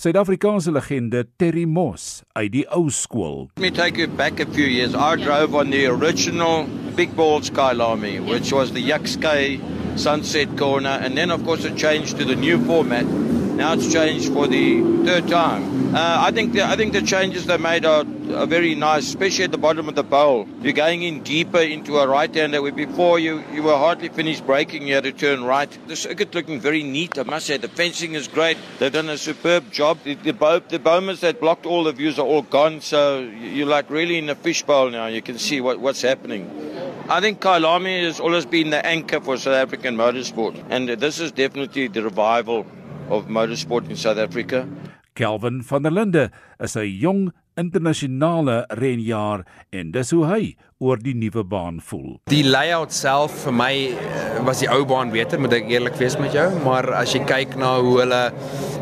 Suid-Afrikaanse 0.00 0.72
legende 0.72 1.26
Terry 1.38 1.66
Moss 1.68 2.22
uit 2.32 2.50
die 2.54 2.64
ou 2.74 2.88
skool. 2.90 3.50
Let 3.60 3.62
me 3.62 3.70
take 3.70 4.00
you 4.00 4.08
back 4.08 4.40
a 4.40 4.46
few 4.46 4.64
years. 4.64 4.94
I 4.94 5.16
drove 5.20 5.54
on 5.54 5.70
the 5.70 5.86
original 5.86 6.66
Big 6.96 7.14
Ball 7.14 7.40
Skylami, 7.44 8.18
which 8.26 8.50
was 8.52 8.72
the 8.72 8.82
Yuxkay 8.82 9.60
Sunset 10.00 10.56
Corner, 10.56 10.98
and 11.02 11.16
then 11.16 11.30
of 11.30 11.44
course 11.44 11.64
it 11.64 11.76
changed 11.76 12.16
to 12.16 12.24
the 12.24 12.34
new 12.34 12.64
format. 12.64 13.04
Now 13.04 13.74
it's 13.74 13.92
changed 13.92 14.32
for 14.32 14.46
the 14.46 14.80
third 15.04 15.28
time. 15.28 15.94
Uh, 15.94 16.16
I 16.20 16.30
think 16.30 16.54
the, 16.54 16.64
I 16.64 16.76
think 16.76 16.94
the 16.94 17.02
changes 17.02 17.44
they 17.44 17.58
made 17.58 17.84
are, 17.84 18.06
are 18.34 18.46
very 18.46 18.74
nice, 18.74 19.06
especially 19.08 19.44
at 19.44 19.50
the 19.50 19.58
bottom 19.58 19.88
of 19.88 19.96
the 19.96 20.02
bowl. 20.02 20.48
You're 20.62 20.72
going 20.72 21.02
in 21.02 21.22
deeper 21.22 21.58
into 21.58 21.98
a 21.98 22.08
right-hander 22.08 22.62
where 22.62 22.72
before 22.72 23.18
you, 23.18 23.44
you 23.52 23.62
were 23.62 23.76
hardly 23.76 24.08
finished 24.08 24.46
braking, 24.46 24.86
you 24.86 24.94
had 24.94 25.04
to 25.04 25.12
turn 25.12 25.44
right. 25.44 25.68
The 25.88 25.96
circuit 25.96 26.34
looking 26.34 26.60
very 26.60 26.82
neat, 26.82 27.18
I 27.18 27.24
must 27.24 27.46
say. 27.46 27.58
The 27.58 27.68
fencing 27.68 28.14
is 28.14 28.28
great. 28.28 28.56
They've 28.78 28.90
done 28.90 29.10
a 29.10 29.18
superb 29.18 29.70
job. 29.70 29.98
The, 30.04 30.14
the, 30.14 30.32
bow, 30.32 30.60
the 30.60 30.78
bowmans 30.78 31.20
that 31.20 31.40
blocked 31.40 31.66
all 31.66 31.84
the 31.84 31.92
views 31.92 32.18
are 32.18 32.26
all 32.26 32.42
gone, 32.42 32.80
so 32.80 33.18
you're 33.18 33.66
like 33.66 33.90
really 33.90 34.16
in 34.16 34.30
a 34.30 34.34
fishbowl 34.34 34.88
now. 34.90 35.06
You 35.06 35.20
can 35.20 35.38
see 35.38 35.60
what, 35.60 35.80
what's 35.80 36.00
happening. 36.00 36.69
I 37.12 37.20
think 37.20 37.40
Kailami 37.40 38.04
has 38.04 38.20
always 38.20 38.46
been 38.46 38.70
the 38.70 38.86
anchor 38.86 39.20
for 39.20 39.36
South 39.36 39.56
African 39.56 39.96
motorsport, 39.96 40.54
and 40.70 40.88
this 40.88 41.18
is 41.18 41.32
definitely 41.32 41.88
the 41.88 42.04
revival 42.04 42.64
of 43.08 43.26
motorsport 43.26 43.90
in 43.90 43.96
South 43.96 44.16
Africa. 44.16 44.68
Kelvin 45.16 45.60
van 45.64 45.82
der 45.82 45.90
Linde 45.90 46.30
is 46.60 46.76
'n 46.76 46.86
jong 46.86 47.32
internasionale 47.56 48.64
renjaer 48.70 49.44
en 49.72 49.90
dis 49.90 50.10
hoe 50.10 50.24
hy 50.26 50.56
oor 50.78 50.96
die 51.02 51.14
nuwe 51.14 51.42
baan 51.44 51.80
voel. 51.80 52.20
Die 52.30 52.44
layout 52.44 52.92
self 52.92 53.44
vir 53.44 53.52
my 53.52 53.72
eh, 53.90 54.38
was 54.46 54.62
die 54.62 54.70
ou 54.70 54.84
baan 54.88 55.10
beter, 55.10 55.40
moet 55.40 55.52
ek 55.58 55.68
eerlik 55.68 55.98
wees 55.98 56.16
met 56.16 56.32
jou, 56.32 56.46
maar 56.64 56.88
as 57.02 57.12
jy 57.12 57.24
kyk 57.28 57.56
na 57.60 57.74
hoe 57.80 57.98
hulle 58.00 58.22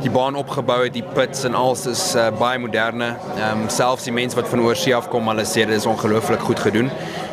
die 0.05 0.13
baan 0.15 0.39
opgebou 0.39 0.85
het, 0.85 0.95
die 0.95 1.07
pits 1.17 1.43
en 1.49 1.57
alles 1.59 1.87
is 1.91 2.05
uh, 2.15 2.29
baie 2.39 2.61
moderne. 2.63 3.17
Ehm 3.39 3.65
um, 3.65 3.69
selfs 3.73 4.07
die 4.07 4.15
mense 4.15 4.37
wat 4.39 4.53
van 4.53 4.63
oorsee 4.63 4.95
af 4.95 5.09
kom, 5.11 5.27
hulle 5.33 5.49
sê 5.49 5.65
dit 5.67 5.75
is 5.75 5.89
ongelooflik 5.91 6.45
goed 6.47 6.63
gedoen. 6.69 6.93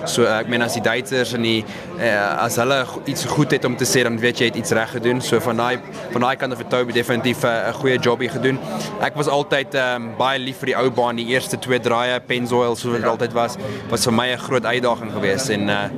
So 0.10 0.26
uh, 0.26 0.40
ek 0.40 0.50
meen 0.52 0.64
as 0.66 0.76
die 0.78 0.84
Duitsers 0.86 1.34
en 1.38 1.46
die 1.46 1.60
uh, 1.98 2.44
as 2.44 2.58
hulle 2.62 2.82
iets 3.10 3.26
goed 3.30 3.54
het 3.56 3.66
om 3.66 3.76
te 3.78 3.88
sê, 3.90 4.04
dan 4.06 4.18
weet 4.22 4.42
jy 4.42 4.50
het 4.52 4.60
iets 4.60 4.74
reg 4.78 4.96
gedoen. 4.98 5.22
So 5.26 5.42
van 5.44 5.62
daai 5.62 5.80
van 6.14 6.26
daai 6.26 6.36
kant 6.42 6.56
af 6.56 6.62
het 6.64 6.70
Toby 6.70 6.96
definitief 6.96 7.44
'n 7.44 7.48
uh, 7.70 7.74
goeie 7.80 7.98
jobie 8.00 8.30
gedoen. 8.30 8.60
Ek 9.02 9.16
was 9.16 9.28
altyd 9.28 9.76
um, 9.76 10.12
baie 10.18 10.40
lief 10.40 10.62
vir 10.64 10.74
die 10.74 10.78
ou 10.78 10.90
baan, 10.90 11.16
die 11.16 11.28
eerste 11.34 11.60
twee 11.60 11.80
draaie 11.80 12.20
Pennzoil 12.20 12.76
soos 12.76 12.94
dit 12.98 13.04
ja. 13.04 13.10
altyd 13.10 13.34
was, 13.34 13.58
was 13.90 14.06
vir 14.06 14.14
my 14.14 14.28
'n 14.34 14.38
groot 14.48 14.66
uitdaging 14.66 15.12
geweest 15.12 15.50
en 15.50 15.70
uh, 15.70 15.90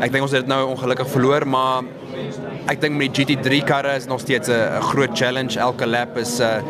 ek 0.00 0.12
dink 0.12 0.22
ons 0.22 0.32
het 0.32 0.46
dit 0.46 0.48
nou 0.48 0.64
ongelukkig 0.70 1.08
verloor, 1.08 1.46
maar 1.46 1.84
ek 2.70 2.80
dink 2.80 2.96
met 2.96 3.14
die 3.14 3.24
GT3 3.24 3.64
karre 3.64 3.96
is 3.96 4.06
nog 4.06 4.20
steeds 4.20 4.48
'n 4.48 4.80
groot 4.80 5.10
challenge. 5.12 5.58
Elke 5.58 5.86
lap 5.86 6.16
is 6.16 6.40
uh, 6.40 6.60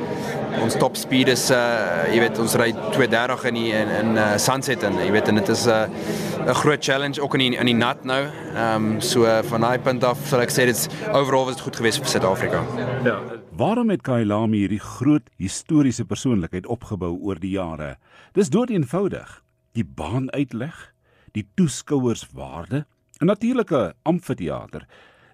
ons 0.63 0.77
top 0.81 0.97
speed 0.97 1.29
is 1.29 1.51
uh, 1.55 2.07
jy 2.11 2.21
weet 2.23 2.39
ons 2.43 2.55
ry 2.59 2.71
230 2.95 3.45
in 3.51 3.59
die, 3.59 3.71
in, 3.77 3.89
in 4.01 4.19
uh, 4.19 4.27
sunset 4.39 4.83
en 4.87 4.99
jy 5.01 5.11
weet 5.15 5.29
en 5.31 5.41
dit 5.41 5.49
is 5.55 5.67
'n 5.67 5.71
uh, 5.71 6.31
'n 6.47 6.55
groot 6.55 6.85
challenge 6.85 7.21
ook 7.23 7.35
in 7.35 7.41
die, 7.41 7.59
in 7.59 7.67
die 7.67 7.75
nat 7.75 8.05
nou. 8.05 8.23
Ehm 8.55 8.85
um, 8.85 9.01
so 9.01 9.25
uh, 9.25 9.43
van 9.43 9.61
daai 9.61 9.79
punt 9.79 10.05
af 10.05 10.19
sal 10.27 10.41
ek 10.41 10.51
sê 10.51 10.65
dit's 10.67 10.89
overall 11.13 11.45
was 11.45 11.57
dit 11.57 11.65
goed 11.65 11.77
geweest 11.77 12.01
vir 12.01 12.09
Suid-Afrika. 12.09 12.65
Ja. 13.05 13.19
Waarom 13.57 13.91
het 13.91 14.03
Kailami 14.03 14.63
hierdie 14.65 14.81
groot 14.81 15.29
historiese 15.37 16.05
persoonlikheid 16.05 16.67
opgebou 16.67 17.13
oor 17.21 17.39
die 17.39 17.53
jare? 17.59 17.97
Dis 18.33 18.49
dood 18.49 18.71
eenvoudig. 18.71 19.43
Die 19.73 19.85
baan 19.85 20.31
uitleg, 20.33 20.95
die 21.33 21.47
toeskouerswaarde, 21.55 22.87
'n 23.21 23.27
natuurlike 23.27 23.95
amfitheater, 24.03 24.87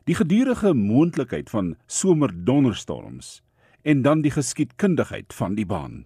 die 0.04 0.14
gedurende 0.14 0.75
moontlikheid 0.75 1.50
van 1.50 1.76
somerdonderstorms 1.87 3.42
en 3.86 4.02
dan 4.02 4.26
die 4.26 4.34
geskiedkundigheid 4.34 5.34
van 5.34 5.54
die 5.54 5.66
baan. 5.66 6.04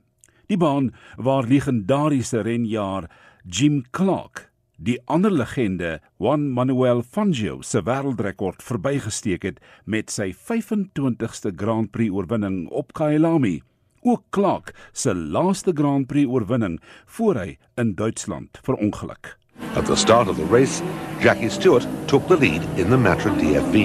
Die 0.52 0.60
baan 0.60 0.92
waar 1.16 1.48
legendariese 1.48 2.44
renjaer 2.44 3.08
Jim 3.48 3.82
Clark 3.90 4.50
die 4.80 4.96
ander 5.04 5.30
legende 5.30 6.00
Juan 6.16 6.48
Manuel 6.56 7.02
Fangio 7.02 7.60
se 7.62 7.82
wêreldrekord 7.84 8.62
verbygesteek 8.64 9.44
het 9.44 9.58
met 9.84 10.12
sy 10.12 10.30
25ste 10.32 11.52
Grand 11.56 11.90
Prix 11.92 12.12
oorwinning 12.12 12.62
op 12.72 12.94
Kyalami. 12.96 13.58
Ook 14.00 14.24
Clark 14.32 14.72
se 14.92 15.12
laaste 15.14 15.76
Grand 15.76 16.08
Prix 16.08 16.28
oorwinning 16.28 16.78
voor 17.06 17.42
hy 17.42 17.58
in 17.76 17.94
Duitsland 17.94 18.60
verongeluk. 18.64 19.36
At 19.76 19.84
the 19.86 19.96
start 19.96 20.28
of 20.28 20.40
the 20.40 20.48
race, 20.48 20.80
Jackie 21.20 21.52
Stewart 21.52 21.86
took 22.08 22.26
the 22.28 22.38
lead 22.38 22.64
in 22.80 22.88
the 22.88 22.96
Matra 22.96 23.36
DFB, 23.36 23.84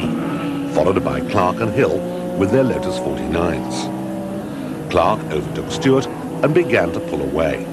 followed 0.74 1.04
by 1.04 1.20
Clark 1.28 1.60
and 1.60 1.76
Hill 1.76 2.25
with 2.38 2.52
their 2.52 2.64
Lotus 2.64 3.00
49s. 3.00 4.90
Clark 4.92 5.20
overtook 5.32 5.72
Stewart 5.72 6.08
and 6.44 6.54
began 6.54 6.92
to 6.92 7.00
pull 7.00 7.22
away. 7.22 7.66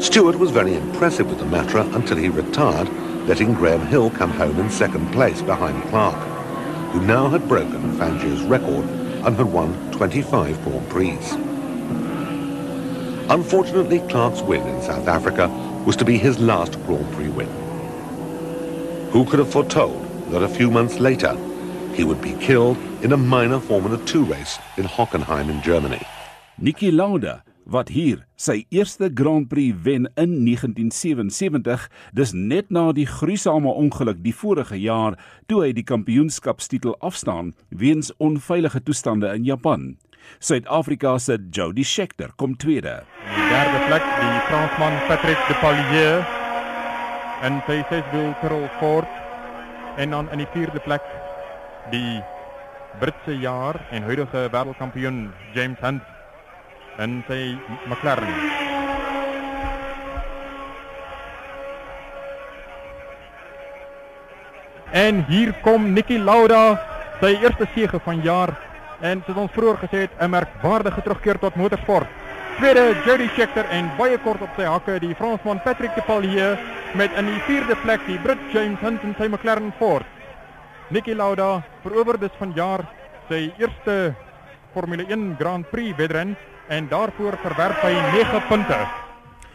Stewart 0.00 0.38
was 0.38 0.50
very 0.50 0.74
impressive 0.74 1.28
with 1.28 1.38
the 1.38 1.44
Matra 1.44 1.92
until 1.94 2.16
he 2.16 2.28
retired, 2.28 2.88
letting 3.26 3.54
Graham 3.54 3.86
Hill 3.86 4.10
come 4.10 4.30
home 4.30 4.58
in 4.58 4.70
second 4.70 5.12
place 5.12 5.42
behind 5.42 5.82
Clark, 5.90 6.16
who 6.92 7.00
now 7.02 7.28
had 7.28 7.48
broken 7.48 7.96
Fangio's 7.98 8.42
record 8.42 8.84
and 9.24 9.36
had 9.36 9.52
won 9.52 9.92
25 9.92 10.62
Grand 10.64 10.88
Prix. 10.88 11.18
Unfortunately, 13.28 14.00
Clark's 14.08 14.42
win 14.42 14.66
in 14.66 14.82
South 14.82 15.08
Africa 15.08 15.48
was 15.86 15.96
to 15.96 16.04
be 16.04 16.18
his 16.18 16.38
last 16.38 16.80
Grand 16.84 17.10
Prix 17.14 17.28
win. 17.28 17.48
Who 19.10 19.24
could 19.24 19.38
have 19.38 19.52
foretold 19.52 20.04
that 20.30 20.42
a 20.42 20.48
few 20.48 20.70
months 20.70 20.98
later 21.00 21.36
he 21.94 22.04
would 22.04 22.20
be 22.20 22.34
killed 22.40 22.76
in 23.02 23.12
a 23.12 23.16
minor 23.16 23.60
Formula 23.60 23.98
2 24.04 24.24
race 24.24 24.58
in 24.76 24.84
Hockenheim 24.84 25.48
in 25.48 25.60
Germany? 25.62 26.00
Niki 26.60 26.92
Lauda 26.92 27.42
wat 27.64 27.92
hier 27.92 28.24
sy 28.36 28.64
eerste 28.74 29.10
Grand 29.14 29.48
Prix 29.48 29.74
wen 29.84 30.08
in 30.18 30.34
1977, 30.44 31.88
dis 32.12 32.32
net 32.34 32.70
na 32.70 32.90
die 32.92 33.06
gruisame 33.06 33.70
ongeluk 33.70 34.22
die 34.24 34.34
vorige 34.34 34.78
jaar 34.80 35.18
toe 35.46 35.62
hy 35.64 35.72
die 35.76 35.86
kampioenskapstitel 35.86 36.96
afstaan 37.00 37.52
weens 37.70 38.12
onveilige 38.18 38.82
toestande 38.82 39.30
in 39.36 39.46
Japan. 39.46 39.96
Suid-Afrika 40.38 41.16
se 41.18 41.38
Jody 41.50 41.82
Scheckter 41.82 42.30
kom 42.36 42.54
tweede. 42.56 43.02
Die 43.34 43.48
derde 43.50 43.80
plek 43.88 44.06
die 44.20 44.38
Fransman 44.48 44.98
Patrick 45.08 45.48
de 45.48 45.58
Palier 45.62 46.22
en 47.42 47.58
sy 47.66 47.82
seswiel 47.90 48.30
Carol 48.40 48.68
Ford 48.78 49.20
en 49.98 50.14
dan 50.14 50.30
in 50.32 50.40
die 50.44 50.50
vierde 50.54 50.80
plek 50.86 51.02
die 51.90 52.22
Britse 53.00 53.34
jaar 53.40 53.80
en 53.90 54.02
huidige 54.02 54.48
wêreldkampioen 54.52 55.32
James 55.54 55.78
Hunt 55.80 56.02
in 56.98 57.22
sy 57.28 57.56
McLaren. 57.88 58.34
En 64.92 65.24
hier 65.24 65.54
kom 65.64 65.92
Nicky 65.92 66.18
Lauda, 66.20 66.76
sy 67.20 67.32
eerste 67.40 67.66
sege 67.74 68.00
van 68.04 68.20
jaar 68.20 68.52
en 69.00 69.22
soos 69.26 69.40
ons 69.46 69.54
vroeër 69.56 69.78
gesê 69.86 70.04
het, 70.04 70.12
'n 70.20 70.30
merkwaardige 70.30 71.02
terugkeer 71.02 71.38
tot 71.38 71.56
motorsport. 71.56 72.06
Tweede 72.58 72.94
Jody 73.06 73.28
Scheckter 73.28 73.64
en 73.70 73.90
baie 73.96 74.18
kort 74.18 74.42
op 74.42 74.52
sy 74.56 74.62
hakke 74.68 74.98
die 75.00 75.14
Fransman 75.14 75.62
Patrick 75.64 75.94
Depailler 75.94 76.58
met 76.94 77.10
in 77.16 77.26
die 77.26 77.40
vierde 77.48 77.76
plek 77.84 78.00
die 78.06 78.18
Brit 78.18 78.38
James 78.52 78.80
Hunt 78.84 79.02
in 79.02 79.14
sy 79.18 79.26
McLaren 79.32 79.72
Ford. 79.78 80.11
Nicky 80.90 81.14
Lauda 81.14 81.62
verower 81.82 82.18
dus 82.20 82.34
vanjaar 82.38 82.84
sy 83.28 83.52
eerste 83.60 84.14
Formule 84.72 85.04
1 85.06 85.36
Grand 85.38 85.68
Prix 85.70 85.96
wedren 85.96 86.34
en 86.68 86.88
daarvoor 86.88 87.36
verwerf 87.44 87.82
hy 87.84 87.92
9 88.16 88.42
punte. 88.48 88.78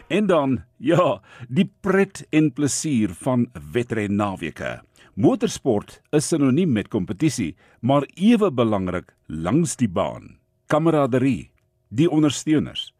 En 0.08 0.26
dan, 0.26 0.62
ja, 0.80 1.20
die 1.48 1.66
pret 1.84 2.24
en 2.32 2.52
plesier 2.52 3.12
van 3.20 3.48
wedren 3.72 4.16
naweke. 4.16 4.78
Motorsport 5.18 5.98
is 6.14 6.28
sinoniem 6.30 6.72
met 6.72 6.88
kompetisie, 6.88 7.56
maar 7.80 8.06
ewe 8.14 8.52
belangrik 8.54 9.12
langs 9.26 9.76
die 9.76 9.90
baan. 9.90 10.38
Kameraderie, 10.70 11.50
die 11.88 12.08
ondersteuners 12.10 12.92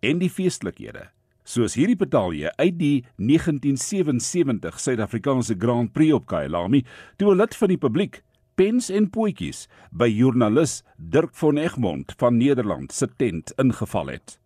en 0.00 0.18
die 0.18 0.30
feestelikhede. 0.30 1.08
Soos 1.50 1.74
hierdie 1.74 1.98
betalje 1.98 2.52
uit 2.62 2.76
die 2.78 2.96
1977 3.18 4.76
Suid-Afrikaanse 4.78 5.56
Grand 5.58 5.90
Prix 5.90 6.14
op 6.14 6.28
Kyalami, 6.30 6.84
toe 7.18 7.32
'n 7.32 7.40
lid 7.40 7.56
van 7.58 7.68
die 7.72 7.80
publiek 7.84 8.20
pens 8.54 8.90
en 8.90 9.08
pootjies 9.10 9.66
by 9.90 10.06
joernalis 10.06 10.84
Dirk 10.96 11.34
von 11.34 11.58
Egmond 11.58 12.14
van 12.18 12.36
Nederland 12.36 12.92
se 12.92 13.08
tent 13.16 13.50
ingeval 13.58 14.14
het. 14.14 14.38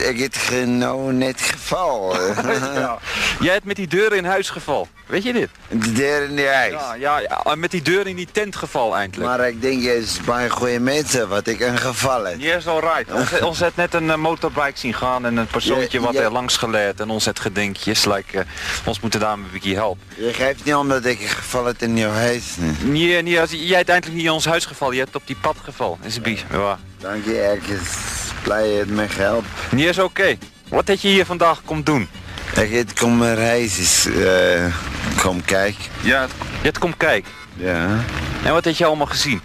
Ek 0.00 0.18
het 0.18 0.66
nou 0.66 1.12
net 1.12 1.40
geval. 1.40 2.16
ja. 2.84 2.98
Jy 3.40 3.52
het 3.52 3.64
met 3.64 3.76
die 3.76 3.86
deur 3.86 4.12
in 4.12 4.24
huis 4.24 4.50
geval. 4.50 4.88
Weet 5.06 5.24
jy 5.24 5.32
dit? 5.32 5.50
Die 5.68 5.92
deur 5.92 6.22
in 6.24 6.36
die 6.36 6.46
huis. 6.46 6.72
Ja, 6.72 6.94
ja, 6.94 7.18
ja, 7.44 7.54
met 7.54 7.70
die 7.70 7.82
deur 7.82 8.06
in 8.06 8.16
die 8.16 8.28
tent 8.32 8.56
geval 8.56 8.96
eintlik. 8.96 9.26
Maar 9.26 9.40
ek 9.50 9.58
dink 9.60 9.82
jy 9.84 9.98
is 10.00 10.14
baie 10.24 10.48
goeie 10.50 10.78
mense 10.80 11.26
wat 11.28 11.50
ek 11.52 11.60
ingeval 11.66 12.30
het. 12.30 12.38
Nee, 12.40 12.54
is 12.56 12.66
al 12.66 12.80
right. 12.80 13.12
Ons 13.12 13.30
het, 13.30 13.42
ons 13.50 13.60
het 13.60 13.76
net 13.76 13.96
'n 13.98 14.20
motorbike 14.20 14.78
sien 14.78 14.94
gaan 14.94 15.26
en 15.26 15.40
'n 15.40 15.46
persoontjie 15.52 16.00
wat 16.00 16.14
er 16.14 16.30
langs 16.32 16.56
gelê 16.56 16.86
het 16.92 17.00
en 17.00 17.10
ons 17.10 17.24
het 17.24 17.40
gedink, 17.40 17.76
jy's 17.76 18.06
like 18.06 18.38
uh, 18.38 18.44
ons 18.88 19.00
moet 19.00 19.20
daar 19.20 19.36
'n 19.36 19.50
bietjie 19.52 19.76
help. 19.76 19.98
Jy 20.16 20.32
geef 20.32 20.64
nie 20.64 20.76
omdat 20.76 21.04
ek 21.04 21.20
geval 21.20 21.64
het 21.66 21.82
in 21.82 21.96
jou 21.96 22.12
huis 22.12 22.56
nie. 22.56 22.72
Nee, 22.82 23.22
nee, 23.22 23.40
as 23.40 23.50
jy 23.50 23.76
het 23.76 23.88
eintlik 23.88 24.14
nie 24.14 24.24
in 24.24 24.38
ons 24.38 24.48
huis 24.48 24.64
geval, 24.64 24.92
jy 24.92 25.04
het 25.04 25.14
op 25.14 25.26
die 25.26 25.36
pad 25.36 25.56
geval. 25.64 25.98
Dis 26.02 26.16
'n 26.16 26.22
bietjie. 26.22 26.46
Ja. 26.52 26.78
Dankie, 27.02 27.34
ek 27.34 27.66
is 27.74 28.30
bly 28.44 28.62
het 28.78 28.90
my 28.94 29.08
gehelp. 29.10 29.44
Nee, 29.74 29.88
is 29.90 29.98
oké. 29.98 30.06
Okay. 30.06 30.38
Wat 30.70 30.86
het 30.86 31.02
jy 31.02 31.10
hier 31.16 31.26
vandag 31.26 31.64
kom 31.66 31.82
doen? 31.82 32.06
Ek 32.54 32.70
het 32.70 32.92
kom 32.94 33.18
reis 33.22 33.78
is 33.82 34.06
uh 34.06 34.70
kom 35.18 35.42
kyk. 35.42 35.74
Ja, 36.06 36.30
jy 36.62 36.68
het 36.70 36.78
kom 36.78 36.94
kyk. 36.94 37.26
Ja. 37.58 38.06
En 38.46 38.54
wat 38.54 38.64
het 38.70 38.78
jy 38.78 38.86
almal 38.86 39.10
gesien? 39.10 39.40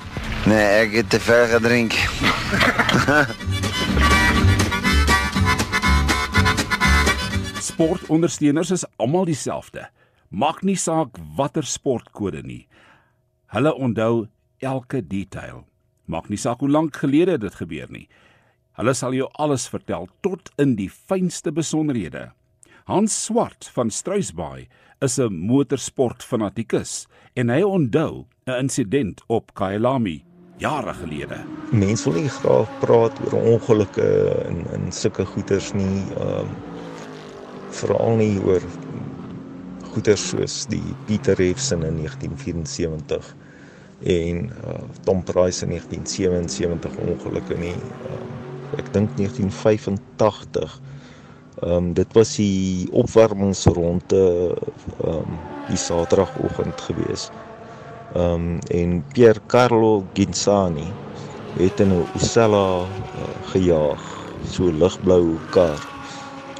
Nee, 0.45 0.85
ek 0.85 0.91
het 0.99 1.09
te 1.09 1.19
veel 1.19 1.47
gedrink. 1.55 1.97
Sportondersteuners 7.69 8.69
is 8.77 8.85
almal 9.01 9.25
dieselfde. 9.25 9.89
Maak 10.29 10.61
nie 10.61 10.77
saak 10.77 11.17
watter 11.33 11.65
sportkode 11.65 12.45
nie. 12.45 12.67
Hulle 13.49 13.73
onthou 13.73 14.27
elke 14.61 15.01
detail. 15.01 15.65
Maak 16.07 16.29
nie 16.29 16.39
saak 16.39 16.63
hoe 16.63 16.71
lank 16.71 16.95
gelede 16.95 17.37
dit 17.37 17.55
gebeur 17.59 17.91
nie. 17.91 18.07
Hulle 18.79 18.93
sal 18.93 19.15
jou 19.17 19.27
alles 19.35 19.67
vertel 19.67 20.07
tot 20.21 20.51
in 20.57 20.75
die 20.79 20.89
fynste 20.89 21.51
besonderhede. 21.51 22.31
Hans 22.87 23.15
Swart 23.25 23.67
van 23.75 23.91
Struisbaai 23.91 24.67
is 25.01 25.19
'n 25.19 25.33
motorsportfanatikus 25.33 27.07
en 27.35 27.49
hy 27.49 27.61
onthou 27.63 28.25
'n 28.47 28.59
insident 28.59 29.21
op 29.27 29.53
Kyalami 29.53 30.23
jare 30.57 30.93
gelede. 30.93 31.37
Mense 31.71 32.09
wil 32.09 32.21
nie 32.21 32.29
graag 32.29 32.69
praat 32.81 33.19
oor 33.25 33.41
ongelukke 33.41 34.07
en 34.47 34.63
en 34.73 34.91
sulke 34.91 35.25
goeters 35.25 35.73
nie. 35.73 36.03
Ehm 36.17 36.39
um, 36.39 36.55
veral 37.77 38.15
nie 38.17 38.39
oor 38.41 38.63
goeters 39.91 40.29
soos 40.29 40.65
die 40.71 40.95
Pieter 41.05 41.35
Refsen 41.37 41.83
in 41.83 41.99
1974 42.01 43.35
en 43.99 44.51
uh, 44.65 44.83
Tom 45.03 45.23
Price 45.23 45.65
in 45.65 45.69
1977 45.69 46.97
ongelukke 46.97 47.57
nie. 47.57 47.79
Uh, 48.05 48.21
ek 48.77 48.91
dink 48.93 49.15
1985 49.15 50.81
Ehm 51.57 51.73
um, 51.73 51.93
dit 51.93 52.13
was 52.13 52.35
die 52.37 52.85
opwarmingsronde 52.93 54.53
ehm 55.01 55.13
um, 55.13 55.39
die 55.65 55.77
Saterdagoggend 55.77 56.81
gewees. 56.81 57.31
Ehm 58.13 58.33
um, 58.33 58.59
en 58.69 59.05
Pier 59.13 59.41
Carlo 59.45 60.05
Ginzani 60.13 60.95
het 61.57 61.79
in 61.79 61.93
'n 61.93 62.09
Usella 62.13 62.85
uh, 62.85 63.41
gejaag, 63.41 64.03
so 64.45 64.69
ligblou 64.71 65.39
kar. 65.49 65.81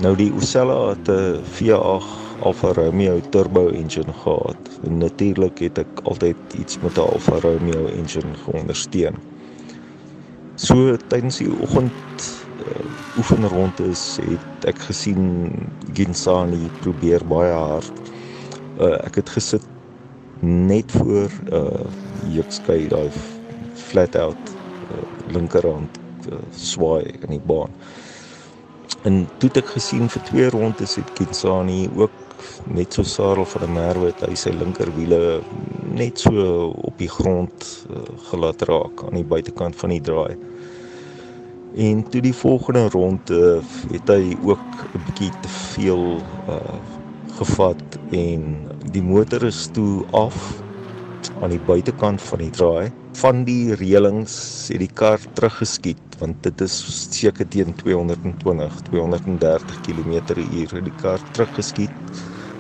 Nou 0.02 0.16
die 0.16 0.34
Usella 0.34 0.90
het 0.90 1.08
'n 1.08 1.46
V8 1.46 2.27
Alfa 2.40 2.74
Romeo 2.74 3.20
turbo 3.30 3.68
engine 3.70 4.14
gehad. 4.14 4.80
En 4.84 4.98
natuurlik 4.98 5.58
het 5.58 5.78
ek 5.78 6.00
altyd 6.04 6.38
iets 6.54 6.80
met 6.80 6.98
'n 6.98 7.00
Alfa 7.02 7.40
Romeo 7.40 7.86
engine 7.88 8.36
geondersteun. 8.36 9.18
So 10.56 10.96
tydens 11.08 11.38
die 11.38 11.54
oggend 11.54 11.94
uh, 12.66 12.86
oefen 13.16 13.48
rond 13.48 13.80
is, 13.80 14.18
het 14.22 14.66
ek 14.66 14.80
gesien 14.80 15.52
Ginsani 15.94 16.72
probeer 16.80 17.26
baie 17.26 17.54
hard. 17.54 17.94
Uh, 18.78 18.98
ek 19.06 19.16
het 19.16 19.30
gesit 19.30 19.68
net 20.42 20.92
voor 20.92 21.32
uh 21.52 21.86
Jukskei 22.22 22.88
daai 22.88 23.12
flat 23.74 24.16
out 24.16 24.58
uh, 24.92 25.02
linkerhand 25.26 25.98
swaai 26.52 27.06
in 27.22 27.30
die 27.30 27.42
baan. 27.42 27.74
En 29.02 29.30
toe 29.38 29.50
het 29.50 29.58
ek 29.58 29.70
gesien 29.78 30.10
vir 30.10 30.22
twee 30.28 30.50
rondes 30.50 30.96
het 31.00 31.12
Ginsani 31.14 31.88
ook 31.94 32.27
net 32.66 32.94
so 32.94 33.04
Sarel 33.04 33.46
van 33.46 33.62
der 33.66 33.72
Merwe 33.72 34.12
het 34.12 34.22
hy 34.26 34.36
sy 34.36 34.52
linkerwiele 34.56 35.42
net 35.98 36.20
so 36.20 36.70
op 36.90 36.98
die 37.00 37.10
grond 37.10 37.68
uh, 37.90 38.04
gelaat 38.30 38.62
raak 38.70 39.04
aan 39.08 39.20
die 39.20 39.28
buitekant 39.28 39.76
van 39.76 39.94
die 39.96 40.02
draai. 40.02 40.36
En 41.78 42.04
toe 42.10 42.22
die 42.22 42.36
volgende 42.36 42.88
ronde 42.90 43.42
het 43.92 44.10
hy 44.10 44.38
ook 44.42 44.88
'n 44.94 45.04
bietjie 45.04 45.34
te 45.40 45.50
veel 45.50 46.22
uh 46.48 46.80
gevat 47.38 47.98
en 48.10 48.70
die 48.92 49.04
motor 49.04 49.44
is 49.46 49.68
toe 49.70 50.06
af 50.12 50.64
aan 51.42 51.50
die 51.54 51.62
buitekant 51.62 52.22
van 52.22 52.40
die 52.40 52.50
draai. 52.50 52.92
Van 53.18 53.40
die 53.48 53.74
reëlings 53.74 54.34
het 54.70 54.78
die 54.84 54.92
kar 54.94 55.18
teruggeskiet 55.34 56.18
want 56.20 56.38
dit 56.46 56.60
is 56.62 56.74
seker 57.16 57.48
teen 57.50 57.74
220, 57.80 58.76
230 58.92 59.80
km/h 59.88 60.20
het 60.22 60.86
die 60.86 60.94
kar 61.02 61.24
teruggeskiet 61.34 61.96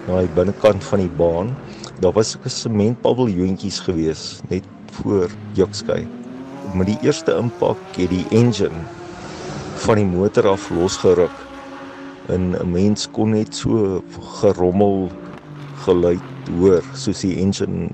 na 0.08 0.24
die 0.26 0.32
binnekant 0.34 0.82
van 0.88 1.04
die 1.04 1.12
baan. 1.20 1.52
Daar 2.02 2.16
was 2.18 2.34
'n 2.42 2.50
sementpaviljoentjies 2.50 3.80
gewees 3.86 4.24
net 4.50 4.66
voor 4.98 5.30
Jukskei. 5.54 6.08
Met 6.74 6.88
die 6.88 7.00
eerste 7.06 7.38
impak 7.38 7.78
het 7.94 8.10
die 8.10 8.26
engine 8.30 8.82
van 9.86 9.96
die 9.96 10.10
motor 10.10 10.48
af 10.48 10.70
losgeruk. 10.70 11.38
En 12.30 12.58
'n 12.58 12.72
mens 12.72 13.08
kon 13.12 13.30
net 13.30 13.54
so 13.56 14.02
gerommel 14.42 15.12
geluid 15.86 16.26
hoor 16.50 16.82
soos 16.94 17.22
die 17.22 17.38
engine 17.38 17.90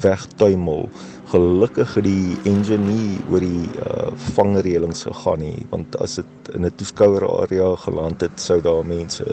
wegtuimel. 0.00 0.90
Gelukkig 1.30 1.94
het 1.94 2.04
die 2.04 2.40
engine 2.42 2.82
nie 2.90 3.20
oor 3.30 3.44
die 3.44 3.68
uh, 3.78 4.08
vangreëlings 4.34 5.04
gegaan 5.06 5.38
nie, 5.44 5.66
want 5.70 5.94
as 6.02 6.16
dit 6.18 6.48
in 6.56 6.66
'n 6.66 6.74
toeskouerarea 6.74 7.68
geland 7.84 8.20
het, 8.20 8.40
sou 8.40 8.60
daar 8.60 8.82
mense 8.86 9.24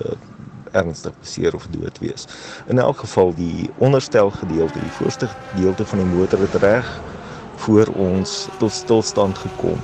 ernstig 0.72 1.14
beseer 1.20 1.56
of 1.56 1.68
dood 1.74 1.98
wees. 2.00 2.28
In 2.68 2.80
elk 2.80 2.98
geval 2.98 3.34
die 3.34 3.70
onderstel 3.76 4.30
gedeelte, 4.32 4.80
die 4.80 4.94
voorste 4.94 5.28
gedeelte 5.28 5.86
van 5.86 5.98
die 6.04 6.08
motor 6.08 6.40
het 6.40 6.56
reg 6.56 7.04
voor 7.58 7.88
ons 7.88 8.50
tot 8.58 8.72
stilstand 8.72 9.38
gekom. 9.38 9.82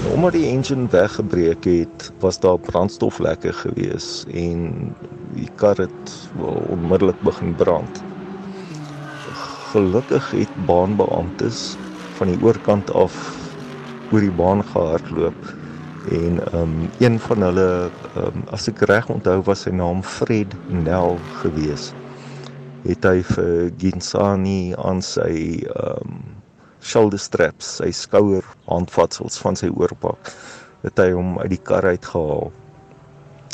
Nou, 0.00 0.14
omdat 0.14 0.32
die 0.32 0.46
engine 0.48 0.88
weggebreek 0.88 1.64
het, 1.64 2.12
was 2.18 2.38
daar 2.40 2.58
brandstoflekke 2.58 3.52
gewees 3.52 4.24
en 4.32 4.96
die 5.36 5.50
kar 5.54 5.76
het 5.76 6.16
onmiddellik 6.66 7.20
begin 7.20 7.54
brand. 7.54 8.04
Gelukkig 9.72 10.30
het 10.30 10.50
baanbeamptes 10.68 11.78
van 12.18 12.28
die 12.28 12.36
oorkant 12.44 12.90
af 12.92 13.14
oor 14.12 14.20
die 14.20 14.34
baan 14.36 14.60
gehardloop 14.68 15.48
en 16.12 16.40
um 16.58 16.74
een 17.00 17.16
van 17.24 17.46
hulle 17.46 17.68
um 18.20 18.42
as 18.52 18.68
ek 18.68 18.82
reg 18.90 19.08
onthou 19.14 19.38
was 19.46 19.62
sy 19.64 19.72
naam 19.72 20.02
Fred 20.04 20.58
Nel 20.68 21.22
gewees. 21.38 21.86
Het 22.84 23.08
hy 23.08 23.22
vir 23.30 23.70
Ginsani 23.80 24.74
aan 24.76 25.00
sy 25.06 25.64
um 25.72 26.18
shoulder 26.84 27.22
straps, 27.22 27.78
sy 27.80 27.88
skouer 27.96 28.44
handvatsels 28.68 29.40
van 29.40 29.56
sy 29.56 29.70
oorpak, 29.72 30.34
het 30.84 31.00
hy 31.00 31.14
hom 31.16 31.38
uit 31.40 31.54
die 31.54 31.62
kar 31.70 31.88
uitgehaal. 31.94 32.50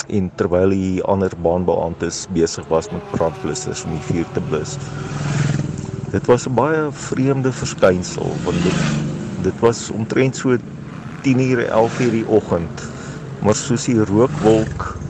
En 0.08 0.32
terwyl 0.34 0.74
die 0.74 0.98
ander 1.14 1.38
baanbeamptes 1.46 2.24
besig 2.32 2.66
was 2.74 2.90
met 2.90 3.06
brandblussers 3.14 3.86
om 3.86 3.94
die 3.94 4.06
vuur 4.10 4.26
te 4.34 4.42
blus. 4.42 4.78
Dit 6.10 6.26
was 6.26 6.46
'n 6.48 6.54
baie 6.54 6.88
vreemde 6.92 7.52
verskynsel 7.52 8.40
want 8.42 8.62
dit 8.64 8.76
dit 9.36 9.60
was 9.60 9.90
omtrent 9.90 10.36
so 10.36 10.56
10:00 11.20 11.68
11:00 11.68 12.10
die 12.10 12.26
oggend 12.26 12.92
maar 13.38 13.54
soos 13.54 13.84
die 13.84 14.00
rookwolk 14.04 15.02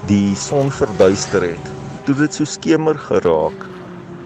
die 0.00 0.34
son 0.36 0.70
verduister 0.72 1.42
het 1.42 1.76
toe 2.04 2.14
dit 2.14 2.34
so 2.34 2.44
skemer 2.44 2.98
geraak 2.98 3.70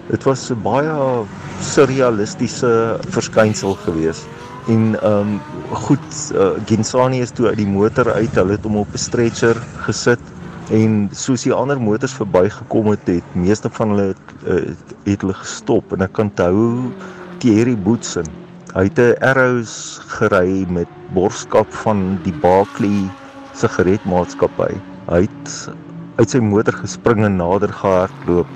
dit 0.09 0.23
was 0.23 0.49
'n 0.49 0.61
baie 0.61 1.27
surrealistiese 1.57 2.97
verskynsel 3.07 3.75
gewees 3.75 4.27
en 4.65 4.99
ehm 5.01 5.19
um, 5.19 5.43
goed 5.69 6.31
uh, 6.33 6.51
Gensani 6.65 7.21
is 7.21 7.31
toe 7.31 7.47
uit 7.47 7.57
die 7.57 7.67
motor 7.67 8.13
uit 8.13 8.35
hulle 8.35 8.51
het 8.57 8.63
hom 8.63 8.77
op 8.77 8.93
'n 8.93 8.97
stretcher 8.97 9.67
gesit 9.85 10.32
en 10.71 11.09
soos 11.11 11.43
die 11.43 11.53
ander 11.53 11.81
motors 11.81 12.13
verbygekom 12.13 12.93
het 12.93 13.07
het 13.07 13.35
meeste 13.35 13.69
van 13.69 13.89
hulle 13.89 14.07
het, 14.13 14.37
uh, 14.47 14.75
het 15.05 15.21
hulle 15.21 15.33
gestop 15.33 15.91
en 15.91 16.01
ek 16.01 16.13
kan 16.13 16.31
onthou 16.31 16.93
Thierry 17.39 17.75
Boetsen 17.75 18.29
Hy 18.73 18.87
het 18.89 18.97
'n 18.97 19.21
Arrows 19.21 20.01
gery 20.17 20.65
met 20.65 20.89
borskap 21.13 21.73
van 21.85 22.17
die 22.25 22.33
Barkley 22.41 23.05
sigaretmaatskappy. 23.53 24.73
Hy 25.09 25.19
het 25.21 25.69
uit 26.17 26.29
sy 26.29 26.39
motor 26.41 26.73
gespring 26.73 27.21
en 27.25 27.37
nader 27.37 27.69
gehardloop. 27.69 28.49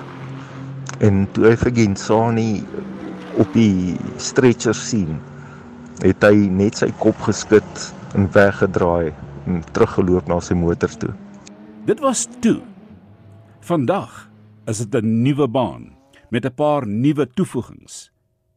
En 1.06 1.28
toe 1.32 1.46
hy 1.46 1.54
vir 1.56 1.72
Gensani 1.76 2.65
op 3.38 3.54
die 3.54 3.93
stretcher 4.17 4.74
sien, 4.74 5.22
het 6.02 6.24
hy 6.26 6.50
net 6.50 6.82
sy 6.82 6.89
kop 6.98 7.22
geskud 7.22 7.93
en 8.15 8.26
weggedraai 8.34 9.13
en 9.46 9.62
teruggeloop 9.72 10.28
na 10.28 10.39
sy 10.41 10.58
motor 10.58 10.89
toe. 10.98 11.13
Dit 11.88 12.00
was 12.00 12.28
toe. 12.39 12.62
Vandag 13.63 14.30
is 14.65 14.78
dit 14.78 15.04
'n 15.04 15.21
nuwe 15.21 15.47
baan 15.47 15.95
met 16.30 16.45
'n 16.45 16.54
paar 16.54 16.88
nuwe 16.88 17.28
toevoegings 17.28 18.12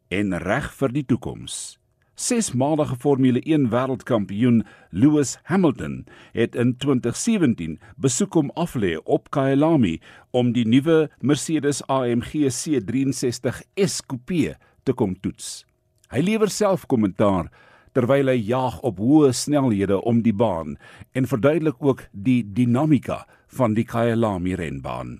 en 0.08 0.38
reg 0.38 0.74
vir 0.74 0.92
die 0.92 1.04
toekoms. 1.04 1.78
Sesmalige 2.14 2.96
Formule 2.96 3.40
1 3.44 3.68
wêreldkampioen 3.70 4.66
Lewis 4.90 5.38
Hamilton 5.42 6.06
het 6.32 6.54
in 6.54 6.76
2017 6.76 7.80
besoek 7.96 8.34
om 8.34 8.50
aflê 8.54 8.96
op 9.04 9.30
Kyalami 9.30 10.00
om 10.30 10.52
die 10.52 10.66
nuwe 10.66 11.10
Mercedes 11.20 11.86
AMG 11.86 12.50
C63 12.50 13.62
S 13.74 14.06
Coupe 14.06 14.56
te 14.82 14.92
kom 14.92 15.20
toets. 15.20 15.66
Hy 16.08 16.20
lewer 16.20 16.48
self 16.48 16.86
kommentaar 16.86 17.50
terwyl 17.92 18.30
hy 18.30 18.38
jaag 18.50 18.80
op 18.86 19.00
hoë 19.02 19.32
snelhede 19.34 20.00
om 20.06 20.22
die 20.22 20.34
baan 20.34 20.76
en 21.12 21.26
verduidelik 21.30 21.78
ook 21.82 22.06
die 22.12 22.42
dinamika 22.44 23.24
van 23.56 23.74
die 23.74 23.84
Kyalami 23.84 24.54
renbaan. 24.54 25.18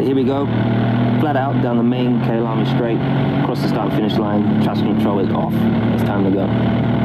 Here 0.00 0.14
we 0.14 0.24
go. 0.24 1.09
Flat 1.20 1.36
out 1.36 1.62
down 1.62 1.76
the 1.76 1.82
main 1.82 2.18
Kailami 2.20 2.66
straight, 2.74 2.98
across 3.42 3.60
the 3.60 3.68
start 3.68 3.92
finish 3.92 4.16
line, 4.16 4.62
traction 4.62 4.86
control 4.94 5.20
is 5.20 5.30
off. 5.30 5.52
It's 5.94 6.02
time 6.04 6.24
to 6.24 6.30
go. 6.30 6.46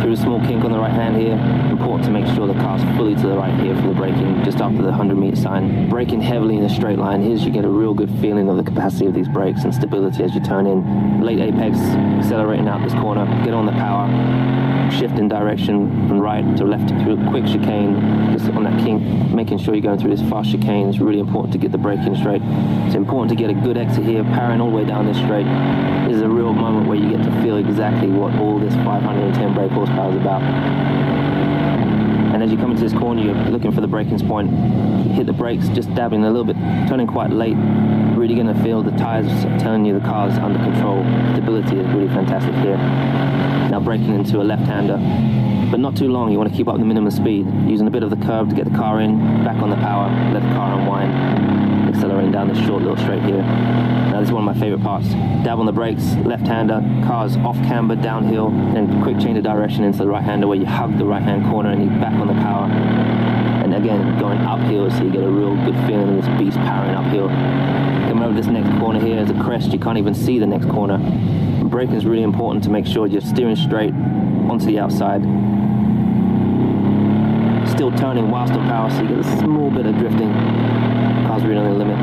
Through 0.01 0.13
a 0.13 0.17
small 0.17 0.39
kink 0.39 0.63
on 0.63 0.71
the 0.71 0.80
right 0.80 0.91
hand 0.91 1.17
here, 1.17 1.34
important 1.69 2.06
to 2.06 2.12
make 2.12 2.25
sure 2.34 2.47
the 2.47 2.54
car's 2.54 2.82
fully 2.95 3.15
to 3.15 3.28
the 3.28 3.36
right 3.36 3.54
here 3.60 3.75
for 3.75 3.89
the 3.89 3.93
braking, 3.93 4.43
just 4.45 4.62
after 4.62 4.78
the 4.78 4.89
100 4.89 5.15
meter 5.15 5.36
sign. 5.36 5.89
Braking 5.89 6.21
heavily 6.21 6.56
in 6.56 6.63
a 6.63 6.69
straight 6.69 6.97
line, 6.97 7.21
here's 7.21 7.43
you 7.43 7.51
get 7.51 7.65
a 7.65 7.69
real 7.69 7.93
good 7.93 8.10
feeling 8.21 8.47
of 8.47 8.56
the 8.56 8.63
capacity 8.63 9.06
of 9.06 9.13
these 9.13 9.28
brakes 9.28 9.63
and 9.63 9.75
stability 9.75 10.23
as 10.23 10.34
you 10.34 10.41
turn 10.41 10.65
in. 10.65 11.21
Late 11.21 11.39
apex, 11.39 11.78
accelerating 12.23 12.69
out 12.69 12.82
this 12.84 12.93
corner, 12.93 13.25
get 13.43 13.54
on 13.54 13.65
the 13.65 13.73
power, 13.73 14.08
shift 14.91 15.17
in 15.17 15.28
direction 15.28 16.08
from 16.08 16.19
right 16.19 16.56
to 16.58 16.63
left 16.63 16.89
through 16.89 17.19
a 17.19 17.30
quick 17.30 17.45
chicane, 17.45 18.32
just 18.32 18.49
on 18.51 18.63
that 18.63 18.80
kink, 18.84 19.01
making 19.34 19.58
sure 19.58 19.73
you're 19.73 19.82
going 19.82 19.99
through 19.99 20.15
this 20.15 20.28
fast 20.30 20.51
chicane 20.51 20.88
is 20.88 20.99
really 20.99 21.19
important 21.19 21.51
to 21.51 21.58
get 21.58 21.71
the 21.71 21.78
braking 21.78 22.15
straight. 22.15 22.41
It's 22.86 22.95
important 22.95 23.30
to 23.30 23.36
get 23.36 23.49
a 23.49 23.54
good 23.54 23.78
exit 23.78 24.05
here, 24.06 24.24
powering 24.24 24.62
all 24.62 24.70
the 24.70 24.76
way 24.76 24.86
down 24.86 25.06
this 25.06 25.18
straight. 25.18 25.48
Is 26.10 26.22
a 26.22 26.30
real 26.30 26.54
moment 26.54 26.88
where 26.88 26.98
you 26.98 27.10
get 27.10 27.24
to 27.24 27.41
feel 27.41 27.58
exactly 27.58 28.08
what 28.08 28.36
all 28.36 28.60
this 28.60 28.74
510 28.76 29.54
brake 29.54 29.72
horsepower 29.72 30.12
is 30.12 30.18
about. 30.18 30.41
And 32.34 32.44
as 32.44 32.52
you 32.52 32.58
come 32.58 32.72
into 32.72 32.84
this 32.84 32.94
corner, 32.94 33.22
you're 33.22 33.34
looking 33.50 33.72
for 33.72 33.82
the 33.82 33.88
braking 33.88 34.20
point. 34.28 34.52
Hit 35.13 35.26
the 35.26 35.34
brakes, 35.34 35.68
just 35.70 35.94
dabbing 35.96 36.24
a 36.24 36.30
little 36.30 36.44
bit, 36.44 36.56
turning 36.88 37.08
quite 37.08 37.32
late. 37.32 37.58
Really 38.15 38.36
going 38.36 38.54
to 38.54 38.63
feel 38.63 38.84
the 38.84 38.91
tires 38.91 39.28
telling 39.62 39.86
you 39.86 39.98
the 39.98 40.06
car's 40.06 40.38
under 40.38 40.60
control. 40.60 41.04
Stability 41.34 41.80
is 41.80 41.88
really 41.88 42.10
fantastic 42.10 42.54
here. 42.56 42.78
Now 42.78 43.80
braking 43.80 44.13
into 44.13 44.41
a 44.41 44.44
left-hander, 44.44 44.98
but 45.72 45.80
not 45.80 45.96
too 45.98 46.10
long. 46.10 46.32
You 46.32 46.38
want 46.38 46.52
to 46.52 46.56
keep 46.56 46.68
up 46.68 46.78
the 46.78 46.86
minimum 46.86 47.12
speed, 47.12 47.48
using 47.68 47.88
a 47.88 47.91
bit 47.91 48.04
of 48.04 48.10
the 48.10 48.26
curve 48.26 48.50
to 48.50 48.56
get 48.56 48.65
the 48.65 48.78
car 48.78 49.02
in, 49.02 49.44
back 49.44 49.62
on 49.63 49.70
the 49.70 49.78
power, 49.78 50.10
let 50.34 50.44
the 50.44 50.54
car 50.56 50.80
unwind 50.80 51.75
accelerating 51.95 52.31
down 52.31 52.49
this 52.49 52.58
short 52.65 52.81
little 52.81 52.97
straight 52.97 53.23
here. 53.23 53.41
Now 53.41 54.19
this 54.19 54.27
is 54.27 54.34
one 54.34 54.47
of 54.47 54.55
my 54.55 54.60
favorite 54.60 54.84
parts. 54.84 55.08
Dab 55.08 55.60
on 55.60 55.65
the 55.65 55.71
brakes, 55.71 56.03
left-hander, 56.25 56.81
car's 57.05 57.38
off 57.38 57.55
camber, 57.63 57.95
downhill, 57.95 58.49
then 58.49 59.01
quick 59.01 59.17
change 59.19 59.38
of 59.38 59.43
direction 59.43 59.84
into 59.84 59.99
the 59.99 60.08
right-hander 60.08 60.47
where 60.47 60.58
you 60.58 60.65
hug 60.65 60.97
the 60.97 61.05
right-hand 61.05 61.45
corner 61.49 61.71
and 61.71 61.84
you 61.84 61.89
back 62.01 62.13
on 62.13 62.27
the 62.27 62.34
power. 62.34 62.65
And 62.65 63.73
again, 63.73 64.19
going 64.19 64.39
uphill 64.39 64.91
so 64.91 65.03
you 65.03 65.12
get 65.12 65.23
a 65.23 65.29
real 65.29 65.55
good 65.63 65.75
feeling 65.88 66.17
of 66.17 66.25
this 66.25 66.38
beast 66.38 66.58
powering 66.58 66.95
uphill. 66.95 67.29
Coming 67.29 68.23
over 68.23 68.36
this 68.36 68.47
next 68.47 68.69
corner 68.79 68.99
here 68.99 69.19
is 69.19 69.29
a 69.29 69.41
crest, 69.41 69.71
you 69.71 69.79
can't 69.79 69.97
even 69.97 70.13
see 70.13 70.38
the 70.38 70.45
next 70.45 70.67
corner. 70.67 70.97
Braking 71.63 71.95
is 71.95 72.05
really 72.05 72.23
important 72.23 72.63
to 72.65 72.69
make 72.69 72.86
sure 72.86 73.08
you're 73.08 73.21
steering 73.21 73.55
straight 73.55 73.93
onto 73.93 74.65
the 74.65 74.79
outside. 74.79 75.21
Still 77.69 77.91
turning 77.91 78.29
whilst 78.29 78.53
on 78.53 78.67
power 78.67 78.89
so 78.89 79.01
you 79.01 79.08
get 79.08 79.19
a 79.19 79.38
small 79.39 79.71
bit 79.71 79.86
of 79.86 79.97
drifting 79.97 80.31
really 81.43 81.58
on 81.58 81.65
the 81.65 81.86
limit. 81.86 81.98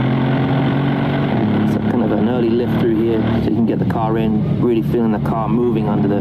So 1.72 1.78
kind 1.90 2.02
of 2.02 2.12
an 2.12 2.28
early 2.28 2.50
lift 2.50 2.80
through 2.80 3.02
here 3.02 3.20
so 3.42 3.50
you 3.50 3.56
can 3.56 3.66
get 3.66 3.78
the 3.78 3.86
car 3.86 4.18
in, 4.18 4.60
really 4.60 4.82
feeling 4.82 5.12
the 5.12 5.28
car 5.28 5.48
moving 5.48 5.88
under 5.88 6.08
the 6.08 6.20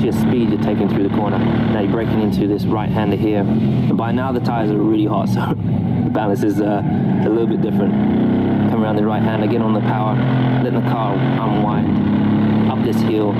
sheer 0.00 0.12
speed 0.12 0.50
you're 0.50 0.62
taking 0.62 0.88
through 0.88 1.08
the 1.08 1.14
corner. 1.14 1.38
Now 1.38 1.80
you're 1.80 1.92
breaking 1.92 2.20
into 2.20 2.46
this 2.46 2.64
right-hander 2.64 3.16
here. 3.16 3.40
And 3.40 3.96
by 3.96 4.12
now 4.12 4.32
the 4.32 4.40
tyres 4.40 4.70
are 4.70 4.78
really 4.78 5.06
hot, 5.06 5.28
so 5.34 5.40
the 5.40 6.10
balance 6.10 6.42
is 6.42 6.60
uh, 6.60 6.82
a 7.24 7.28
little 7.28 7.46
bit 7.46 7.60
different. 7.62 7.92
Come 8.70 8.82
around 8.82 8.96
the 8.96 9.06
right 9.06 9.22
hand, 9.22 9.44
again 9.44 9.62
on 9.62 9.74
the 9.74 9.80
power, 9.80 10.14
letting 10.62 10.82
the 10.82 10.90
car 10.90 11.14
unwind 11.14 12.09
up 12.80 12.86
this 12.86 13.02
hill, 13.02 13.30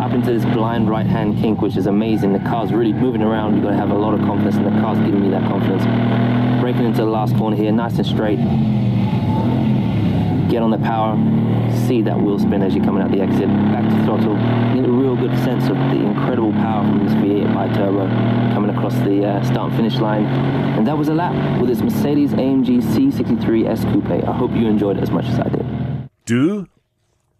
up 0.00 0.12
into 0.12 0.32
this 0.32 0.44
blind 0.54 0.88
right 0.88 1.06
hand 1.06 1.36
kink, 1.38 1.60
which 1.60 1.76
is 1.76 1.86
amazing. 1.86 2.32
The 2.32 2.38
car's 2.40 2.72
really 2.72 2.92
moving 2.92 3.22
around. 3.22 3.54
You've 3.54 3.64
got 3.64 3.70
to 3.70 3.76
have 3.76 3.90
a 3.90 3.94
lot 3.94 4.14
of 4.14 4.20
confidence, 4.20 4.56
and 4.56 4.66
the 4.66 4.80
car's 4.80 4.98
giving 4.98 5.22
me 5.22 5.30
that 5.30 5.42
confidence. 5.42 5.82
Breaking 6.60 6.84
into 6.84 6.98
the 6.98 7.10
last 7.10 7.36
corner 7.36 7.56
here, 7.56 7.72
nice 7.72 7.96
and 7.96 8.06
straight. 8.06 8.38
Get 10.48 10.62
on 10.62 10.70
the 10.70 10.78
power, 10.78 11.16
see 11.86 12.02
that 12.02 12.18
wheel 12.18 12.38
spin 12.38 12.62
as 12.62 12.74
you're 12.74 12.84
coming 12.84 13.02
out 13.02 13.10
the 13.10 13.20
exit, 13.20 13.48
back 13.48 13.84
to 13.88 14.04
throttle. 14.04 14.34
Get 14.74 14.84
a 14.84 14.90
real 14.90 15.16
good 15.16 15.36
sense 15.38 15.64
of 15.64 15.76
the 15.76 16.00
incredible 16.06 16.52
power 16.52 16.84
from 16.84 17.04
this 17.04 17.14
V8 17.14 17.52
bi-turbo 17.52 18.08
coming 18.54 18.74
across 18.74 18.94
the 19.00 19.26
uh, 19.26 19.44
start 19.44 19.70
and 19.70 19.76
finish 19.76 19.96
line. 19.96 20.24
And 20.24 20.86
that 20.86 20.96
was 20.96 21.08
a 21.08 21.14
lap 21.14 21.60
with 21.60 21.68
this 21.68 21.80
Mercedes 21.80 22.30
AMG 22.30 22.82
C63S 22.82 23.92
Coupe. 23.92 24.24
I 24.24 24.32
hope 24.32 24.52
you 24.52 24.66
enjoyed 24.68 24.96
it 24.96 25.02
as 25.02 25.10
much 25.10 25.26
as 25.26 25.38
I 25.38 25.48
did. 25.48 25.66
Do 26.24 26.68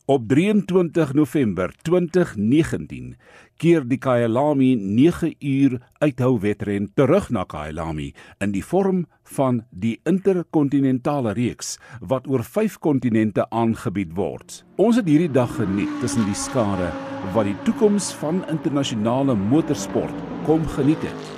Op 0.09 0.29
23 0.29 1.12
November 1.12 1.73
2019 1.83 3.16
keer 3.61 3.83
die 3.85 3.99
Kyalami 4.01 4.71
9 4.81 5.35
uur 5.38 5.75
uithou 6.01 6.38
wedren 6.40 6.87
terug 6.97 7.27
na 7.29 7.42
Kyalami 7.44 8.07
in 8.40 8.55
die 8.55 8.62
vorm 8.64 9.03
van 9.35 9.59
die 9.68 9.99
interkontinentale 10.09 11.35
reeks 11.37 11.75
wat 12.01 12.25
oor 12.25 12.40
5 12.40 12.79
kontinente 12.81 13.44
aangebied 13.53 14.16
word. 14.16 14.62
Ons 14.81 14.97
het 14.97 15.12
hierdie 15.12 15.29
dag 15.29 15.53
geniet 15.61 15.92
tussen 16.01 16.25
die 16.25 16.40
skare 16.47 16.88
wat 17.37 17.51
die 17.51 17.59
toekoms 17.68 18.09
van 18.23 18.40
internasionale 18.49 19.37
motorsport 19.37 20.25
kom 20.49 20.64
geniet 20.79 21.05
het. 21.05 21.33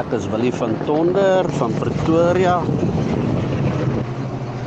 Ek 0.00 0.08
is 0.16 0.24
Willie 0.32 0.56
van 0.56 0.72
Tonder 0.88 1.52
van 1.60 1.76
Pretoria 1.76 2.62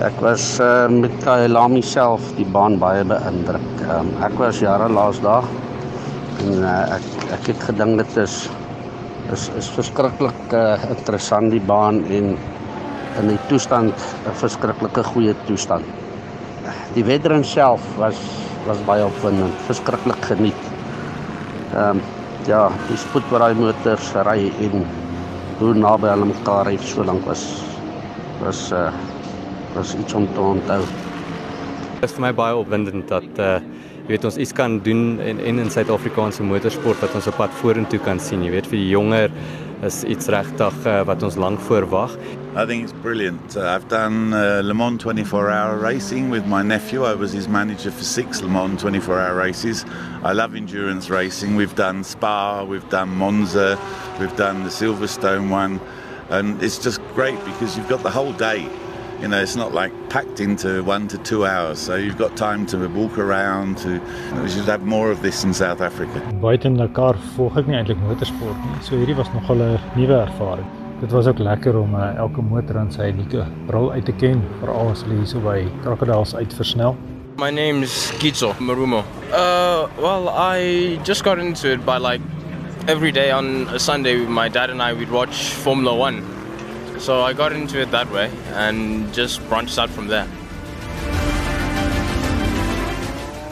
Ek 0.04 0.18
was 0.20 0.58
uh, 0.60 0.90
met 0.92 1.14
Kailami 1.24 1.80
self 1.80 2.26
die 2.36 2.44
baan 2.44 2.74
baie 2.76 3.06
beïndruk. 3.08 3.84
Um, 3.88 4.10
ek 4.26 4.34
was 4.36 4.58
jare 4.60 4.90
laas 4.92 5.22
daar 5.24 5.46
en 6.44 6.58
uh, 6.60 6.98
ek 6.98 7.06
ek 7.38 7.48
het 7.54 7.64
gedink 7.70 8.02
dit 8.02 8.18
is 8.26 8.36
is 9.32 9.46
is 9.62 9.70
verskriklik 9.72 10.58
uh, 10.60 10.76
interessant 10.90 11.56
die 11.56 11.64
baan 11.70 12.02
en 12.18 12.34
in 13.22 13.32
die 13.32 13.40
toestand 13.48 13.96
'n 13.96 14.36
verskriklike 14.42 15.06
goeie 15.14 15.38
toestand. 15.48 15.88
Die 16.98 17.08
wedren 17.08 17.48
self 17.48 17.88
was 17.96 18.20
was 18.68 18.84
baie 18.84 19.08
opwindend, 19.08 19.56
verskriklik 19.72 20.20
geniet. 20.34 20.68
Ehm 21.72 21.96
um, 21.96 22.04
ja, 22.44 22.68
die 22.92 23.00
spoed 23.00 23.32
wat 23.32 23.48
daai 23.48 23.56
motors 23.56 24.12
ry 24.28 24.52
en 24.68 24.84
hoe 25.64 25.74
naby 25.74 26.12
hulle 26.12 26.28
mekaar 26.36 26.68
ry 26.68 26.78
so 26.92 27.08
lank 27.08 27.24
was 27.24 27.48
was 28.44 28.68
uh 28.76 28.92
was 29.74 29.96
iets 29.96 30.14
om 30.14 30.28
te 30.34 30.40
onthou. 30.40 30.82
Dit 32.00 32.10
is 32.10 32.16
vir 32.18 32.26
my 32.28 32.34
baie 32.36 32.56
opwindend 32.60 33.08
dat 33.12 33.42
uh 33.42 33.58
jy 34.04 34.18
weet 34.18 34.26
ons 34.28 34.36
iets 34.36 34.52
kan 34.52 34.82
doen 34.84 35.20
en 35.24 35.38
en 35.40 35.60
in 35.64 35.70
Suid-Afrikaanse 35.72 36.44
motorsport 36.44 37.00
wat 37.00 37.14
ons 37.16 37.28
op 37.32 37.38
pad 37.40 37.54
vorentoe 37.62 38.00
kan 38.04 38.20
sien. 38.20 38.44
Jy 38.44 38.52
weet 38.52 38.68
vir 38.68 38.82
die 38.82 38.90
jonger 38.90 39.32
is 39.84 40.04
iets 40.04 40.28
regtig 40.32 40.76
uh, 40.88 41.02
wat 41.08 41.24
ons 41.24 41.36
lank 41.40 41.60
voorwag. 41.68 42.18
I 42.56 42.66
think 42.66 42.84
it's 42.84 42.94
brilliant. 43.02 43.56
Uh, 43.56 43.76
I've 43.76 43.88
done 43.88 44.34
uh, 44.34 44.62
Le 44.64 44.74
Mans 44.74 45.02
24 45.02 45.50
hour 45.50 45.78
racing 45.78 46.30
with 46.30 46.46
my 46.46 46.62
nephew. 46.62 47.04
I 47.04 47.16
was 47.16 47.32
his 47.32 47.48
manager 47.48 47.92
for 47.92 48.04
six 48.04 48.42
Le 48.42 48.50
Mans 48.50 48.82
24 48.82 49.20
hour 49.20 49.36
races. 49.36 49.86
I 50.24 50.34
love 50.34 50.56
endurance 50.56 51.10
racing. 51.10 51.56
We've 51.56 51.76
done 51.76 52.04
Spa, 52.04 52.64
we've 52.64 52.88
done 52.90 53.10
Monza, 53.10 53.80
we've 54.20 54.36
done 54.36 54.64
the 54.64 54.70
Silverstone 54.70 55.50
one. 55.50 55.80
And 56.30 56.62
it's 56.64 56.78
just 56.78 57.02
great 57.14 57.40
because 57.46 57.78
you've 57.78 57.90
got 57.90 58.04
the 58.04 58.12
whole 58.12 58.34
day. 58.34 58.68
You 59.22 59.28
know, 59.30 59.40
it's 59.42 59.56
not 59.56 59.74
like 59.74 59.92
packed 60.10 60.40
into 60.40 60.84
one 60.84 61.08
to 61.08 61.18
two 61.18 61.46
hours. 61.46 61.80
So 61.80 61.96
you've 61.96 62.18
got 62.18 62.36
time 62.36 62.66
to 62.68 62.88
walk 62.90 63.18
around. 63.18 63.78
To, 63.80 64.02
we 64.42 64.50
should 64.50 64.66
have 64.66 64.84
more 64.84 65.12
of 65.12 65.22
this 65.22 65.44
in 65.44 65.54
South 65.54 65.82
Africa. 65.82 66.20
Buiten 66.42 66.78
Dakar 66.78 67.16
volg 67.38 67.58
ek 67.58 67.68
nie 67.68 67.78
eintlik 67.80 68.02
motorsport 68.04 68.58
nie. 68.68 68.82
So 68.84 69.00
hierdie 69.00 69.16
was 69.16 69.30
nogal 69.34 69.62
'n 69.64 69.80
nuwe 69.96 70.18
ervaring. 70.28 70.68
Dit 71.02 71.12
was 71.12 71.28
ook 71.28 71.40
lekker 71.40 71.76
om 71.76 71.96
uh, 71.96 72.16
elke 72.18 72.42
motor 72.42 72.78
aan 72.80 72.92
sy 72.92 73.10
unieke 73.12 73.46
rol 73.70 73.92
uit 73.92 74.06
te 74.06 74.14
ken, 74.14 74.44
veral 74.62 74.92
as 74.92 75.02
hulle 75.04 75.18
hierso 75.20 75.40
by 75.44 75.64
Crocodiles 75.84 76.36
uitversnel. 76.36 76.96
My 77.38 77.50
name 77.52 77.84
is 77.84 78.12
Kitso 78.20 78.54
Marumo. 78.60 79.04
Uh, 79.32 79.88
well, 80.00 80.30
I 80.30 81.00
just 81.04 81.24
got 81.24 81.40
into 81.40 81.72
it 81.72 81.86
by 81.86 81.98
like 81.98 82.22
every 82.88 83.12
day 83.12 83.32
on 83.32 83.68
a 83.70 83.80
Sunday. 83.80 84.16
My 84.18 84.48
dad 84.50 84.70
and 84.70 84.82
I 84.82 84.94
would 84.94 85.12
watch 85.12 85.54
Formula 85.64 85.96
One, 85.96 86.22
so 87.04 87.22
I 87.22 87.34
got 87.34 87.52
into 87.52 87.82
it 87.82 87.92
that 87.92 88.10
way 88.12 88.32
and 88.56 89.14
just 89.14 89.44
branched 89.50 89.78
out 89.78 89.90
from 89.90 90.08
there. 90.08 90.28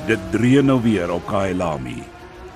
Dit 0.07 0.23
dreun 0.31 0.69
nou 0.71 0.79
weer 0.81 1.11
op 1.11 1.25
Kailami. 1.27 1.99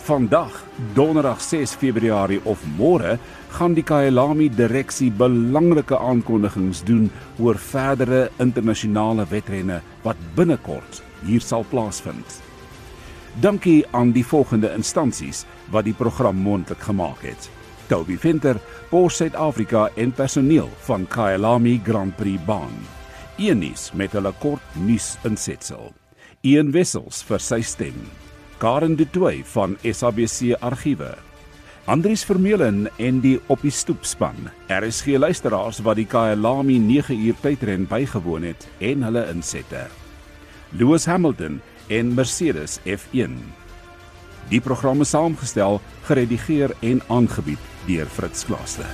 Vandag, 0.05 0.53
Donderdag 0.95 1.41
6 1.41 1.75
Februarie 1.81 2.39
of 2.45 2.63
môre, 2.77 3.17
gaan 3.57 3.75
die 3.75 3.83
Kailami 3.83 4.47
direksie 4.49 5.09
belangrike 5.11 5.99
aankondigings 5.99 6.83
doen 6.87 7.09
oor 7.43 7.59
verdere 7.59 8.29
internasionale 8.39 9.27
wedrenne 9.29 9.81
wat 10.05 10.21
binnekort 10.37 11.01
hier 11.25 11.43
sal 11.43 11.67
plaasvind. 11.71 12.39
Dankie 13.43 13.81
aan 13.91 14.15
die 14.15 14.23
volgende 14.23 14.71
instansies 14.71 15.43
wat 15.75 15.89
die 15.89 15.97
program 15.97 16.39
moontlik 16.39 16.87
gemaak 16.87 17.27
het. 17.27 17.51
Toby 17.87 18.17
Venter, 18.17 18.57
Porsche 18.89 19.25
Suid-Afrika 19.25 19.89
en 19.95 20.11
personeel 20.11 20.69
van 20.87 21.07
Kailami 21.07 21.79
Grand 21.85 22.15
Prix 22.15 22.41
baan. 22.45 22.73
Enies 23.37 23.91
met 23.93 24.13
hulle 24.15 24.31
kort 24.39 24.77
nuus 24.79 25.15
insetsel. 25.27 25.91
Ian 26.45 26.71
Wessels 26.71 27.23
vir 27.27 27.41
sy 27.41 27.61
stem. 27.65 27.97
Karen 28.61 28.95
de 28.95 29.05
Tooy 29.11 29.43
van 29.53 29.75
SABC 29.83 30.55
Argiewe. 30.63 31.11
Andries 31.85 32.23
Vermeulen 32.25 32.87
en 32.97 33.19
die 33.21 33.35
op 33.53 33.61
die 33.61 33.73
stoep 33.73 34.07
span. 34.07 34.47
RSG 34.73 35.19
luisteraars 35.21 35.83
wat 35.85 35.99
die 35.99 36.07
Kaelami 36.09 36.79
9 36.81 37.19
uur 37.27 37.37
tydren 37.43 37.85
bygewoon 37.89 38.47
het 38.49 38.65
en 38.79 39.05
hulle 39.05 39.27
insette. 39.33 39.83
Lewis 40.73 41.05
Hamilton 41.05 41.61
en 41.93 42.15
Mercedes 42.17 42.79
F1. 42.85 43.37
Die 44.49 44.61
programme 44.61 45.05
saamgestel, 45.05 45.79
geredigeer 46.05 46.75
en 46.85 47.01
aangebied 47.07 47.59
deur 47.87 48.05
Fritz 48.05 48.45
Klaaste. 48.45 48.85